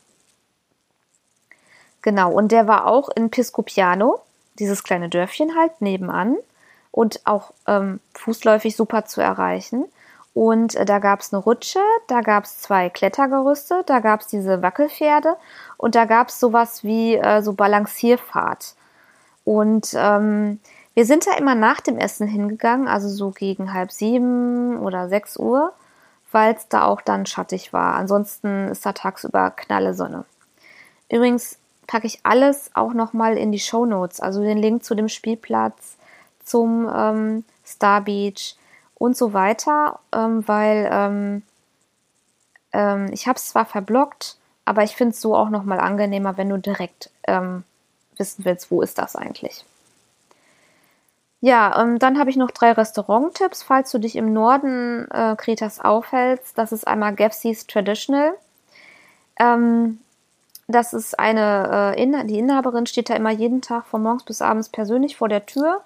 Genau, 2.03 2.31
und 2.31 2.53
der 2.53 2.69
war 2.69 2.87
auch 2.87 3.09
in 3.09 3.31
Piscopiano, 3.31 4.21
dieses 4.59 4.83
kleine 4.83 5.09
Dörfchen 5.09 5.57
halt 5.57 5.81
nebenan 5.81 6.37
und 6.91 7.21
auch 7.25 7.53
ähm, 7.67 8.01
fußläufig 8.15 8.77
super 8.77 9.05
zu 9.05 9.21
erreichen. 9.21 9.85
Und 10.35 10.75
äh, 10.77 10.85
da 10.85 10.99
gab 10.99 11.21
es 11.21 11.33
eine 11.33 11.43
Rutsche, 11.43 11.81
da 12.07 12.21
gab 12.21 12.45
es 12.45 12.59
zwei 12.59 12.89
Klettergerüste, 12.91 13.83
da 13.87 14.01
gab 14.01 14.21
es 14.21 14.29
diese 14.29 14.63
Wackelpferde 14.63 15.37
und 15.77 15.95
da 15.95 16.05
gab 16.05 16.29
es 16.29 16.41
sowas 16.41 16.85
wie 16.85 17.17
äh, 17.17 17.43
so 17.43 17.53
Balancierfahrt. 17.53 18.75
Und 19.45 19.95
ähm, 19.95 20.61
wir 20.95 21.07
sind 21.07 21.27
da 21.27 21.37
immer 21.37 21.55
nach 21.55 21.81
dem 21.81 21.99
Essen 21.99 22.27
hingegangen, 22.27 22.89
also 22.89 23.09
so 23.09 23.31
gegen 23.31 23.73
halb 23.73 23.91
sieben 23.91 24.79
oder 24.79 25.09
sechs 25.09 25.37
Uhr, 25.37 25.73
weil 26.31 26.55
es 26.55 26.69
da 26.69 26.85
auch 26.85 27.01
dann 27.01 27.27
schattig 27.27 27.73
war. 27.73 27.95
Ansonsten 27.95 28.69
ist 28.69 28.87
da 28.87 28.93
tagsüber 28.93 29.51
knalle 29.51 29.95
Sonne. 29.95 30.25
Übrigens 31.11 31.59
packe 31.93 32.07
ich 32.07 32.21
alles 32.23 32.71
auch 32.73 32.95
nochmal 32.95 33.37
in 33.37 33.53
die 33.53 33.59
Show 33.59 33.85
Notes, 33.85 34.19
also 34.19 34.41
den 34.43 34.57
Link 34.57 34.83
zu 34.83 34.95
dem 34.95 35.11
Spielplatz, 35.11 35.99
zum 36.43 36.91
ähm, 36.91 37.45
Star 37.67 38.01
Beach, 38.01 38.57
und 38.95 39.15
so 39.15 39.35
weiter, 39.35 39.99
ähm, 40.15 40.47
weil 40.49 40.89
ähm, 40.91 41.43
ähm, 42.73 43.11
ich 43.13 43.27
habe 43.27 43.37
es 43.37 43.49
zwar 43.49 43.67
verblockt, 43.67 44.39
aber 44.65 44.85
ich 44.85 44.97
finde 44.97 45.13
es 45.13 45.21
so 45.21 45.37
auch 45.37 45.51
nochmal 45.51 45.81
angenehmer, 45.81 46.39
wenn 46.39 46.49
du 46.49 46.57
direkt 46.57 47.11
ähm, 47.27 47.65
wissen 48.17 48.47
willst, 48.47 48.71
wo 48.71 48.81
ist 48.81 48.97
das 48.97 49.15
eigentlich. 49.15 49.67
Ja, 51.41 51.83
ähm, 51.83 51.99
dann 51.99 52.19
habe 52.19 52.31
ich 52.31 52.37
noch 52.37 52.53
drei 52.53 52.73
Restauranttipps, 52.73 53.65
falls 53.65 53.91
du 53.91 53.99
dich 53.99 54.17
im 54.17 54.33
Norden 54.33 55.11
äh, 55.11 55.35
Kretas 55.37 55.81
aufhältst. 55.81 56.57
Das 56.57 56.73
ist 56.73 56.87
einmal 56.87 57.15
Gepsis 57.15 57.67
Traditional. 57.67 58.33
Ähm, 59.39 59.99
das 60.73 60.93
ist 60.93 61.19
eine, 61.19 61.95
äh, 61.97 62.27
die 62.27 62.39
Inhaberin 62.39 62.87
steht 62.87 63.11
da 63.11 63.15
immer 63.15 63.31
jeden 63.31 63.63
Tag 63.63 63.87
von 63.87 64.03
morgens 64.03 64.25
bis 64.25 64.43
abends 64.43 64.69
persönlich 64.69 65.17
vor 65.17 65.29
der 65.29 65.47
Tür. 65.47 65.83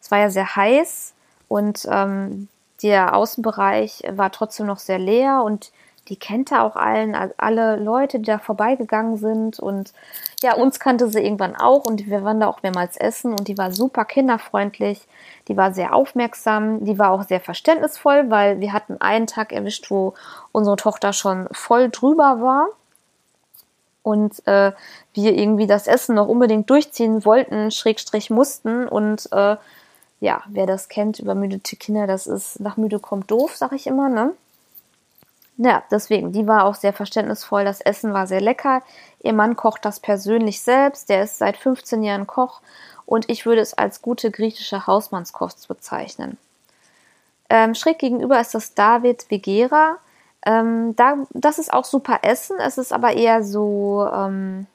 Es 0.00 0.10
war 0.10 0.18
ja 0.18 0.30
sehr 0.30 0.56
heiß 0.56 1.14
und 1.48 1.86
ähm, 1.90 2.48
der 2.82 3.14
Außenbereich 3.14 4.02
war 4.10 4.32
trotzdem 4.32 4.66
noch 4.66 4.78
sehr 4.78 4.98
leer 4.98 5.42
und 5.44 5.70
die 6.08 6.16
kennt 6.16 6.50
er 6.50 6.64
auch 6.64 6.74
allen, 6.74 7.14
alle 7.36 7.76
Leute, 7.76 8.18
die 8.18 8.24
da 8.24 8.38
vorbeigegangen 8.38 9.16
sind. 9.18 9.60
Und 9.60 9.92
ja, 10.42 10.54
uns 10.54 10.80
kannte 10.80 11.08
sie 11.08 11.20
irgendwann 11.20 11.54
auch 11.54 11.84
und 11.84 12.06
wir 12.08 12.24
waren 12.24 12.40
da 12.40 12.48
auch 12.48 12.62
mehrmals 12.64 12.96
essen 12.96 13.30
und 13.32 13.46
die 13.46 13.56
war 13.56 13.70
super 13.70 14.04
kinderfreundlich, 14.04 15.06
die 15.46 15.56
war 15.56 15.72
sehr 15.72 15.94
aufmerksam, 15.94 16.84
die 16.84 16.98
war 16.98 17.12
auch 17.12 17.22
sehr 17.22 17.40
verständnisvoll, 17.40 18.30
weil 18.30 18.58
wir 18.58 18.72
hatten 18.72 19.00
einen 19.00 19.28
Tag 19.28 19.52
erwischt, 19.52 19.90
wo 19.90 20.14
unsere 20.50 20.76
Tochter 20.76 21.12
schon 21.12 21.46
voll 21.52 21.88
drüber 21.88 22.40
war 22.40 22.68
und 24.02 24.46
äh, 24.46 24.72
wir 25.14 25.34
irgendwie 25.34 25.66
das 25.66 25.86
Essen 25.86 26.16
noch 26.16 26.28
unbedingt 26.28 26.68
durchziehen 26.70 27.24
wollten, 27.24 27.70
schrägstrich 27.70 28.30
mussten 28.30 28.88
und 28.88 29.30
äh, 29.32 29.56
ja, 30.20 30.42
wer 30.46 30.66
das 30.66 30.88
kennt, 30.88 31.18
übermüdete 31.18 31.76
Kinder, 31.76 32.06
das 32.06 32.26
ist 32.26 32.60
nach 32.60 32.76
müde 32.76 33.00
kommt 33.00 33.30
doof, 33.30 33.56
sag 33.56 33.72
ich 33.72 33.86
immer, 33.86 34.08
ne? 34.08 34.32
Ja, 35.58 35.82
deswegen, 35.90 36.32
die 36.32 36.46
war 36.46 36.64
auch 36.64 36.74
sehr 36.74 36.92
verständnisvoll. 36.92 37.64
Das 37.64 37.80
Essen 37.80 38.14
war 38.14 38.26
sehr 38.26 38.40
lecker. 38.40 38.82
Ihr 39.22 39.34
Mann 39.34 39.54
kocht 39.54 39.84
das 39.84 40.00
persönlich 40.00 40.62
selbst. 40.62 41.08
Der 41.08 41.24
ist 41.24 41.38
seit 41.38 41.56
15 41.56 42.02
Jahren 42.02 42.26
Koch 42.26 42.62
und 43.04 43.28
ich 43.28 43.44
würde 43.44 43.60
es 43.60 43.74
als 43.74 44.00
gute 44.00 44.30
griechische 44.30 44.86
Hausmannskost 44.86 45.68
bezeichnen. 45.68 46.38
Ähm, 47.50 47.74
schräg 47.74 47.98
gegenüber 47.98 48.40
ist 48.40 48.54
das 48.54 48.74
David 48.74 49.30
Vegera. 49.30 49.98
Ähm, 50.44 50.96
da, 50.96 51.18
das 51.30 51.58
ist 51.58 51.72
auch 51.72 51.84
super 51.84 52.20
Essen. 52.22 52.56
Es 52.58 52.78
ist 52.78 52.92
aber 52.92 53.12
eher 53.12 53.44
so, 53.44 54.08
ähm, 54.12 54.66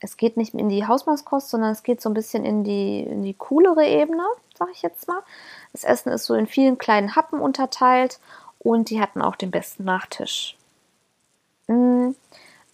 es 0.00 0.16
geht 0.16 0.36
nicht 0.36 0.54
in 0.54 0.68
die 0.68 0.86
Hausmannskost, 0.86 1.50
sondern 1.50 1.70
es 1.70 1.82
geht 1.82 2.00
so 2.00 2.10
ein 2.10 2.14
bisschen 2.14 2.44
in 2.44 2.64
die, 2.64 3.00
in 3.00 3.22
die 3.22 3.34
coolere 3.34 3.86
Ebene 3.86 4.24
sag 4.56 4.70
ich 4.70 4.82
jetzt 4.82 5.08
mal. 5.08 5.22
Das 5.72 5.84
Essen 5.84 6.12
ist 6.12 6.24
so 6.24 6.34
in 6.34 6.46
vielen 6.46 6.78
kleinen 6.78 7.16
Happen 7.16 7.40
unterteilt 7.40 8.20
und 8.58 8.90
die 8.90 9.00
hatten 9.00 9.22
auch 9.22 9.36
den 9.36 9.50
besten 9.50 9.84
Nachtisch. 9.84 10.56
Mhm. 11.66 12.14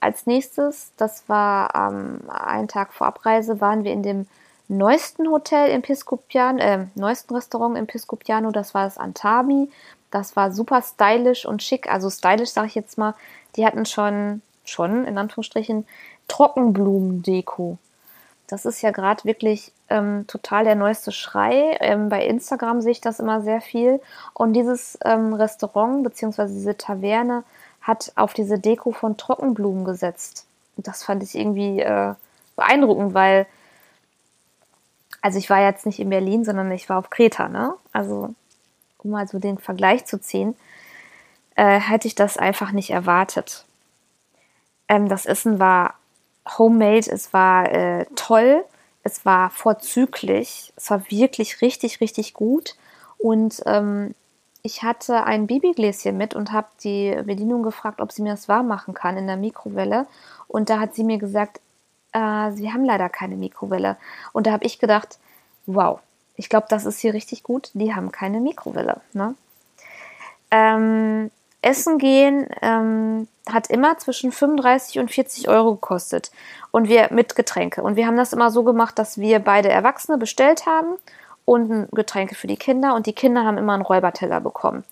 Als 0.01 0.27
nächstes, 0.27 0.93
das 0.97 1.29
war 1.29 1.75
ähm, 1.75 2.21
ein 2.29 2.69
Tag 2.69 2.95
vor 2.95 3.07
Abreise, 3.07 3.61
waren 3.61 3.85
wir 3.85 3.93
in 3.93 4.03
dem 4.03 4.27
neuesten 4.69 5.29
Hotel 5.29 5.71
in 5.71 5.83
Piscopiano, 5.83 6.59
äh, 6.59 6.87
neuesten 6.95 7.35
Restaurant 7.35 7.77
in 7.77 7.87
Piscopiano, 7.87 8.51
das 8.51 8.73
war 8.73 8.85
das 8.85 8.97
Antami. 8.97 9.71
Das 10.11 10.37
war 10.37 10.53
super 10.53 10.83
stylisch 10.83 11.47
und 11.47 11.63
schick, 11.63 11.91
also 11.91 12.11
stylisch 12.11 12.51
sage 12.51 12.69
ich 12.69 12.75
jetzt 12.75 12.99
mal. 12.99 13.15
Die 13.57 13.65
hatten 13.65 13.87
schon, 13.87 14.43
schon 14.65 15.05
in 15.05 15.19
Anführungsstrichen, 15.19 15.87
Trockenblumendeko. 16.29 17.79
Das 18.47 18.65
ist 18.65 18.83
ja 18.83 18.91
gerade 18.91 19.25
wirklich 19.25 19.73
ähm, 19.89 20.25
total 20.27 20.65
der 20.65 20.75
neueste 20.75 21.13
Schrei. 21.13 21.77
Ähm, 21.81 22.09
bei 22.09 22.25
Instagram 22.25 22.81
sehe 22.81 22.93
ich 22.93 23.01
das 23.01 23.21
immer 23.21 23.43
sehr 23.43 23.61
viel. 23.61 24.01
Und 24.35 24.55
dieses 24.55 24.99
ähm, 25.05 25.35
Restaurant 25.35 26.03
bzw. 26.03 26.47
diese 26.47 26.77
Taverne 26.77 27.45
hat 27.81 28.13
auf 28.17 28.35
diese 28.35 28.59
Deko 28.59 28.91
von 28.93 29.17
Trockenblumen 29.17 29.85
gesetzt. 29.85 30.47
Und 30.77 30.87
das 30.87 31.03
fand 31.05 31.23
ich 31.23 31.37
irgendwie 31.37 31.81
äh, 31.81 32.15
beeindruckend, 32.57 33.15
weil, 33.15 33.47
also 35.23 35.39
ich 35.39 35.49
war 35.49 35.61
jetzt 35.61 35.87
nicht 35.87 36.01
in 36.01 36.11
Berlin, 36.11 36.45
sondern 36.45 36.71
ich 36.73 36.89
war 36.89 36.99
auf 36.99 37.11
Kreta, 37.11 37.49
ne? 37.49 37.75
Also, 37.93 38.35
um 39.05 39.11
mal 39.11 39.27
so 39.29 39.39
den 39.39 39.59
Vergleich 39.59 40.07
zu 40.07 40.21
ziehen, 40.21 40.57
äh, 41.57 41.81
hätte 41.81 42.09
ich 42.09 42.15
das 42.15 42.37
einfach 42.37 42.73
nicht 42.73 42.91
erwartet. 42.91 43.65
Ähm, 44.89 45.09
das 45.09 45.27
Essen 45.27 45.59
war 45.59 45.95
homemade, 46.59 47.11
es 47.11 47.33
war 47.33 47.71
äh, 47.71 48.07
toll, 48.17 48.65
es 49.03 49.25
war 49.25 49.51
vorzüglich, 49.51 50.73
es 50.77 50.91
war 50.91 51.11
wirklich 51.11 51.61
richtig, 51.63 52.01
richtig 52.01 52.35
gut. 52.35 52.77
Und 53.19 53.63
ähm, 53.67 54.15
ich 54.63 54.83
hatte 54.83 55.25
ein 55.25 55.47
Babygläschen 55.47 56.17
mit 56.17 56.35
und 56.35 56.53
habe 56.53 56.69
die 56.83 57.17
Bedienung 57.25 57.63
gefragt, 57.63 58.01
ob 58.01 58.13
sie 58.13 58.23
mir 58.23 58.33
das 58.33 58.49
warm 58.49 58.69
machen 58.69 58.95
kann 58.95 59.17
in 59.17 59.27
der 59.27 59.37
Mikrowelle. 59.37 60.07
Und 60.49 60.69
da 60.69 60.81
hat 60.81 60.95
sie 60.95 61.05
mir 61.05 61.19
gesagt, 61.19 61.61
äh, 62.13 62.51
sie 62.53 62.73
haben 62.73 62.85
leider 62.85 63.09
keine 63.09 63.37
Mikrowelle. 63.37 63.97
Und 64.33 64.47
da 64.47 64.53
habe 64.53 64.65
ich 64.65 64.79
gedacht, 64.79 65.19
wow, 65.67 66.01
ich 66.41 66.49
glaube, 66.49 66.67
das 66.71 66.87
ist 66.87 67.01
hier 67.01 67.13
richtig 67.13 67.43
gut. 67.43 67.71
Die 67.75 67.95
haben 67.95 68.11
keine 68.13 68.41
Mikrowelle. 68.41 69.03
Ne? 69.13 69.35
Ähm, 70.51 71.31
Essen 71.61 71.99
gehen 71.99 72.49
ähm, 72.63 73.29
hat 73.47 73.69
immer 73.69 73.99
zwischen 73.99 74.33
35 74.33 75.01
und 75.01 75.11
40 75.11 75.51
Euro 75.51 75.75
gekostet. 75.75 76.31
Und 76.71 76.89
wir 76.89 77.09
mit 77.11 77.37
Getränke. 77.37 77.83
Und 77.83 77.97
wir 77.97 78.07
haben 78.07 78.17
das 78.17 78.33
immer 78.33 78.51
so 78.51 78.65
gemacht, 78.65 78.99
dass 78.99 79.19
wir 79.19 79.39
beide 79.41 79.69
Erwachsene 79.69 80.17
bestellt 80.17 80.65
haben 80.65 80.97
und 81.45 81.91
Getränke 81.93 82.35
für 82.35 82.47
die 82.47 82.57
Kinder. 82.57 82.95
Und 82.95 83.05
die 83.05 83.13
Kinder 83.13 83.45
haben 83.45 83.59
immer 83.59 83.75
einen 83.75 83.83
Räuberteller 83.83 84.41
bekommen, 84.41 84.85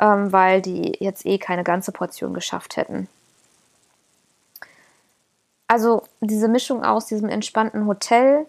ähm, 0.00 0.32
weil 0.32 0.60
die 0.60 0.98
jetzt 1.00 1.24
eh 1.24 1.38
keine 1.38 1.64
ganze 1.64 1.92
Portion 1.92 2.34
geschafft 2.34 2.76
hätten. 2.76 3.08
Also 5.66 6.02
diese 6.20 6.48
Mischung 6.48 6.84
aus 6.84 7.06
diesem 7.06 7.30
entspannten 7.30 7.86
Hotel, 7.86 8.44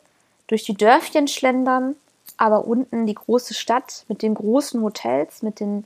durch 0.47 0.63
die 0.63 0.75
Dörfchen 0.75 1.29
schlendern, 1.29 1.95
aber 2.37 2.65
unten 2.65 3.05
die 3.05 3.15
große 3.15 3.53
Stadt 3.53 4.05
mit 4.07 4.21
den 4.21 4.35
großen 4.35 4.81
Hotels, 4.81 5.41
mit 5.41 5.59
den 5.59 5.85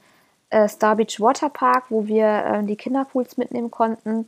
äh, 0.50 0.68
Star 0.68 0.96
Beach 0.96 1.20
Water 1.20 1.50
Park, 1.50 1.86
wo 1.90 2.08
wir 2.08 2.26
äh, 2.26 2.64
die 2.64 2.76
Kinderpools 2.76 3.38
mitnehmen 3.38 3.72
konnten. 3.72 4.28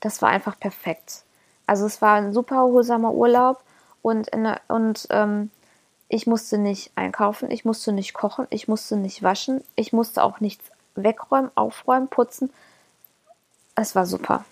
Das 0.00 0.22
war 0.22 0.30
einfach 0.30 0.58
perfekt. 0.58 1.24
Also 1.66 1.86
es 1.86 2.02
war 2.02 2.14
ein 2.16 2.32
super 2.32 2.56
erholsamer 2.56 3.12
Urlaub 3.12 3.62
und, 4.02 4.28
in, 4.28 4.52
und 4.68 5.06
ähm, 5.10 5.50
ich 6.08 6.26
musste 6.26 6.58
nicht 6.58 6.90
einkaufen, 6.96 7.50
ich 7.50 7.64
musste 7.64 7.92
nicht 7.92 8.14
kochen, 8.14 8.46
ich 8.50 8.66
musste 8.66 8.96
nicht 8.96 9.22
waschen, 9.22 9.62
ich 9.76 9.92
musste 9.92 10.24
auch 10.24 10.40
nichts 10.40 10.64
wegräumen, 10.96 11.50
aufräumen, 11.54 12.08
putzen. 12.08 12.52
Es 13.76 13.94
war 13.94 14.06
super. 14.06 14.44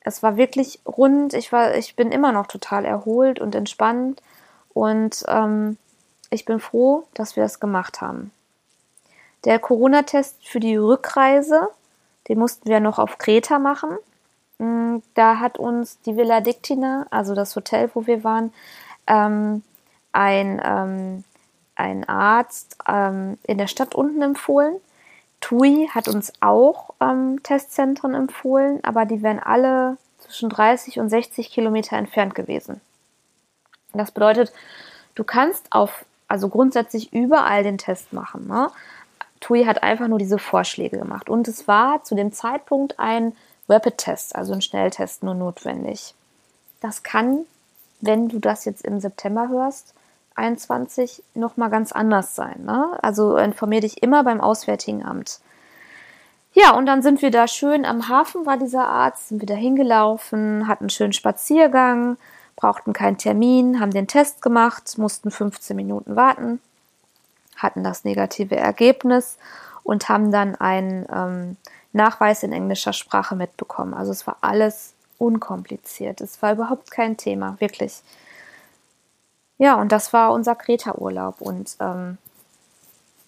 Es 0.00 0.22
war 0.22 0.36
wirklich 0.36 0.80
rund. 0.86 1.32
Ich 1.32 1.50
war, 1.50 1.74
ich 1.74 1.96
bin 1.96 2.12
immer 2.12 2.32
noch 2.32 2.46
total 2.46 2.84
erholt 2.84 3.40
und 3.40 3.54
entspannt 3.54 4.22
und 4.74 5.24
ähm, 5.26 5.78
ich 6.34 6.44
bin 6.44 6.60
froh, 6.60 7.04
dass 7.14 7.36
wir 7.36 7.42
das 7.42 7.60
gemacht 7.60 8.00
haben. 8.00 8.30
Der 9.44 9.58
Corona-Test 9.58 10.46
für 10.46 10.60
die 10.60 10.76
Rückreise, 10.76 11.68
den 12.28 12.38
mussten 12.38 12.68
wir 12.68 12.80
noch 12.80 12.98
auf 12.98 13.18
Kreta 13.18 13.58
machen. 13.58 13.96
Mm, 14.58 14.98
da 15.14 15.38
hat 15.38 15.58
uns 15.58 16.00
die 16.02 16.16
Villa 16.16 16.40
Dictina, 16.40 17.06
also 17.10 17.34
das 17.34 17.54
Hotel, 17.56 17.90
wo 17.94 18.06
wir 18.06 18.24
waren, 18.24 18.52
ähm, 19.06 19.62
ein, 20.12 20.60
ähm, 20.64 21.24
ein 21.76 22.08
Arzt 22.08 22.78
ähm, 22.88 23.38
in 23.44 23.58
der 23.58 23.66
Stadt 23.66 23.94
unten 23.94 24.22
empfohlen. 24.22 24.76
TUI 25.40 25.88
hat 25.92 26.08
uns 26.08 26.32
auch 26.40 26.94
ähm, 27.00 27.42
Testzentren 27.42 28.14
empfohlen, 28.14 28.82
aber 28.82 29.04
die 29.04 29.22
wären 29.22 29.40
alle 29.40 29.98
zwischen 30.20 30.48
30 30.48 31.00
und 31.00 31.10
60 31.10 31.50
Kilometer 31.50 31.96
entfernt 31.96 32.34
gewesen. 32.34 32.80
Das 33.92 34.10
bedeutet, 34.10 34.52
du 35.14 35.24
kannst 35.24 35.66
auf, 35.70 36.06
also 36.34 36.48
grundsätzlich 36.48 37.12
überall 37.12 37.62
den 37.62 37.78
Test 37.78 38.12
machen. 38.12 38.48
Ne? 38.48 38.68
TUI 39.38 39.66
hat 39.66 39.84
einfach 39.84 40.08
nur 40.08 40.18
diese 40.18 40.40
Vorschläge 40.40 40.98
gemacht. 40.98 41.30
Und 41.30 41.46
es 41.46 41.68
war 41.68 42.02
zu 42.02 42.16
dem 42.16 42.32
Zeitpunkt 42.32 42.98
ein 42.98 43.36
Rapid-Test, 43.68 44.34
also 44.34 44.52
ein 44.52 44.60
Schnelltest 44.60 45.22
nur 45.22 45.34
notwendig. 45.34 46.12
Das 46.80 47.04
kann, 47.04 47.44
wenn 48.00 48.28
du 48.28 48.40
das 48.40 48.64
jetzt 48.64 48.84
im 48.84 48.98
September 48.98 49.48
hörst, 49.48 49.94
21 50.34 51.22
nochmal 51.34 51.70
ganz 51.70 51.92
anders 51.92 52.34
sein. 52.34 52.64
Ne? 52.64 52.98
Also 53.00 53.36
informier 53.36 53.80
dich 53.80 54.02
immer 54.02 54.24
beim 54.24 54.40
Auswärtigen 54.40 55.04
Amt. 55.04 55.38
Ja, 56.52 56.72
und 56.72 56.86
dann 56.86 57.00
sind 57.02 57.22
wir 57.22 57.30
da 57.30 57.46
schön 57.46 57.84
am 57.84 58.08
Hafen, 58.08 58.44
war 58.44 58.56
dieser 58.56 58.88
Arzt, 58.88 59.28
sind 59.28 59.40
wir 59.40 59.46
da 59.46 59.54
hingelaufen, 59.54 60.66
hatten 60.66 60.84
einen 60.84 60.90
schönen 60.90 61.12
Spaziergang, 61.12 62.16
brauchten 62.56 62.92
keinen 62.92 63.18
Termin, 63.18 63.80
haben 63.80 63.90
den 63.90 64.06
Test 64.06 64.42
gemacht, 64.42 64.96
mussten 64.98 65.30
15 65.30 65.76
Minuten 65.76 66.16
warten, 66.16 66.60
hatten 67.56 67.84
das 67.84 68.04
negative 68.04 68.56
Ergebnis 68.56 69.38
und 69.82 70.08
haben 70.08 70.30
dann 70.30 70.54
einen 70.54 71.06
ähm, 71.12 71.56
Nachweis 71.92 72.42
in 72.42 72.52
englischer 72.52 72.92
Sprache 72.92 73.36
mitbekommen. 73.36 73.94
Also 73.94 74.10
es 74.10 74.26
war 74.26 74.38
alles 74.40 74.94
unkompliziert. 75.18 76.20
Es 76.20 76.42
war 76.42 76.52
überhaupt 76.52 76.90
kein 76.90 77.16
Thema, 77.16 77.56
wirklich. 77.60 78.02
Ja, 79.58 79.74
und 79.76 79.92
das 79.92 80.12
war 80.12 80.32
unser 80.32 80.54
Kreta-Urlaub. 80.56 81.40
Und 81.40 81.76
ähm, 81.80 82.18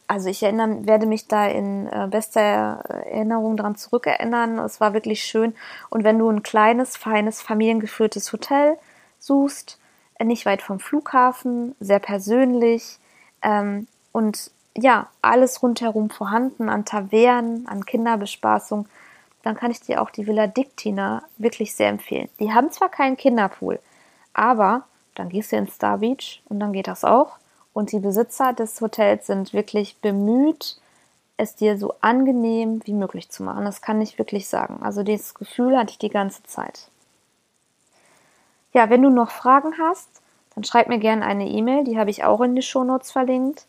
also 0.08 0.28
ich 0.28 0.42
erinnere, 0.42 0.86
werde 0.86 1.06
mich 1.06 1.28
da 1.28 1.46
in 1.46 1.86
äh, 1.86 2.08
bester 2.10 2.40
Erinnerung 2.40 3.56
daran 3.56 3.76
zurückerinnern. 3.76 4.58
Es 4.58 4.80
war 4.80 4.92
wirklich 4.94 5.22
schön. 5.22 5.54
Und 5.90 6.04
wenn 6.04 6.18
du 6.18 6.28
ein 6.28 6.42
kleines, 6.42 6.96
feines, 6.96 7.42
familiengeführtes 7.42 8.32
Hotel 8.32 8.76
suchst, 9.18 9.78
äh, 10.18 10.24
nicht 10.24 10.46
weit 10.46 10.62
vom 10.62 10.80
Flughafen, 10.80 11.74
sehr 11.80 11.98
persönlich 11.98 12.98
ähm, 13.42 13.86
und 14.12 14.50
ja, 14.76 15.08
alles 15.22 15.62
rundherum 15.62 16.10
vorhanden 16.10 16.68
an 16.68 16.84
Tavernen, 16.84 17.66
an 17.66 17.86
Kinderbespaßung, 17.86 18.86
dann 19.42 19.56
kann 19.56 19.70
ich 19.70 19.80
dir 19.80 20.02
auch 20.02 20.10
die 20.10 20.26
Villa 20.26 20.46
Dictina 20.46 21.22
wirklich 21.38 21.74
sehr 21.74 21.88
empfehlen. 21.88 22.28
Die 22.40 22.52
haben 22.52 22.70
zwar 22.70 22.90
keinen 22.90 23.16
Kinderpool, 23.16 23.78
aber 24.34 24.84
dann 25.14 25.28
gehst 25.28 25.52
du 25.52 25.56
ins 25.56 25.74
Star 25.74 25.98
Beach 25.98 26.42
und 26.46 26.60
dann 26.60 26.72
geht 26.72 26.88
das 26.88 27.04
auch. 27.04 27.38
Und 27.72 27.92
die 27.92 28.00
Besitzer 28.00 28.52
des 28.52 28.80
Hotels 28.80 29.26
sind 29.26 29.52
wirklich 29.52 29.98
bemüht, 30.00 30.80
es 31.36 31.54
dir 31.54 31.78
so 31.78 31.94
angenehm 32.00 32.80
wie 32.84 32.94
möglich 32.94 33.28
zu 33.28 33.42
machen. 33.42 33.64
Das 33.64 33.82
kann 33.82 34.00
ich 34.00 34.18
wirklich 34.18 34.48
sagen. 34.48 34.78
Also 34.82 35.02
dieses 35.02 35.34
Gefühl 35.34 35.76
hatte 35.76 35.90
ich 35.90 35.98
die 35.98 36.08
ganze 36.08 36.42
Zeit. 36.44 36.88
Ja, 38.76 38.90
wenn 38.90 39.00
du 39.00 39.08
noch 39.08 39.30
Fragen 39.30 39.78
hast, 39.78 40.06
dann 40.54 40.62
schreib 40.62 40.88
mir 40.88 40.98
gerne 40.98 41.24
eine 41.24 41.48
E-Mail. 41.48 41.84
Die 41.84 41.98
habe 41.98 42.10
ich 42.10 42.24
auch 42.24 42.42
in 42.42 42.54
die 42.54 42.60
Shownotes 42.60 43.10
verlinkt. 43.10 43.64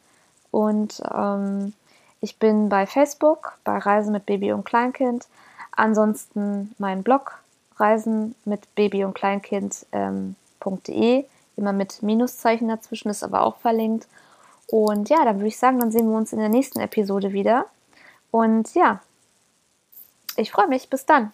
Und 0.52 1.02
ähm, 1.10 1.72
ich 2.20 2.40
bin 2.40 2.68
bei 2.68 2.86
Facebook, 2.86 3.58
bei 3.64 3.78
Reisen 3.78 4.12
mit 4.12 4.26
Baby 4.26 4.52
und 4.52 4.66
Kleinkind. 4.66 5.28
Ansonsten 5.72 6.76
mein 6.78 7.04
Blog 7.04 7.40
Reisen 7.78 8.36
mit 8.44 8.76
Baby 8.76 9.06
und 9.06 9.14
Kleinkind.de. 9.14 9.80
Ähm, 9.94 11.26
immer 11.56 11.72
mit 11.72 12.04
Minuszeichen 12.04 12.68
dazwischen, 12.68 13.08
ist 13.08 13.24
aber 13.24 13.44
auch 13.44 13.56
verlinkt. 13.60 14.10
Und 14.68 15.08
ja, 15.08 15.24
dann 15.24 15.38
würde 15.38 15.48
ich 15.48 15.58
sagen, 15.58 15.80
dann 15.80 15.92
sehen 15.94 16.10
wir 16.10 16.18
uns 16.18 16.34
in 16.34 16.40
der 16.40 16.50
nächsten 16.50 16.82
Episode 16.82 17.32
wieder. 17.32 17.66
Und 18.30 18.76
ja, 18.76 19.00
ich 20.36 20.52
freue 20.52 20.68
mich. 20.68 20.90
Bis 20.90 21.06
dann. 21.06 21.32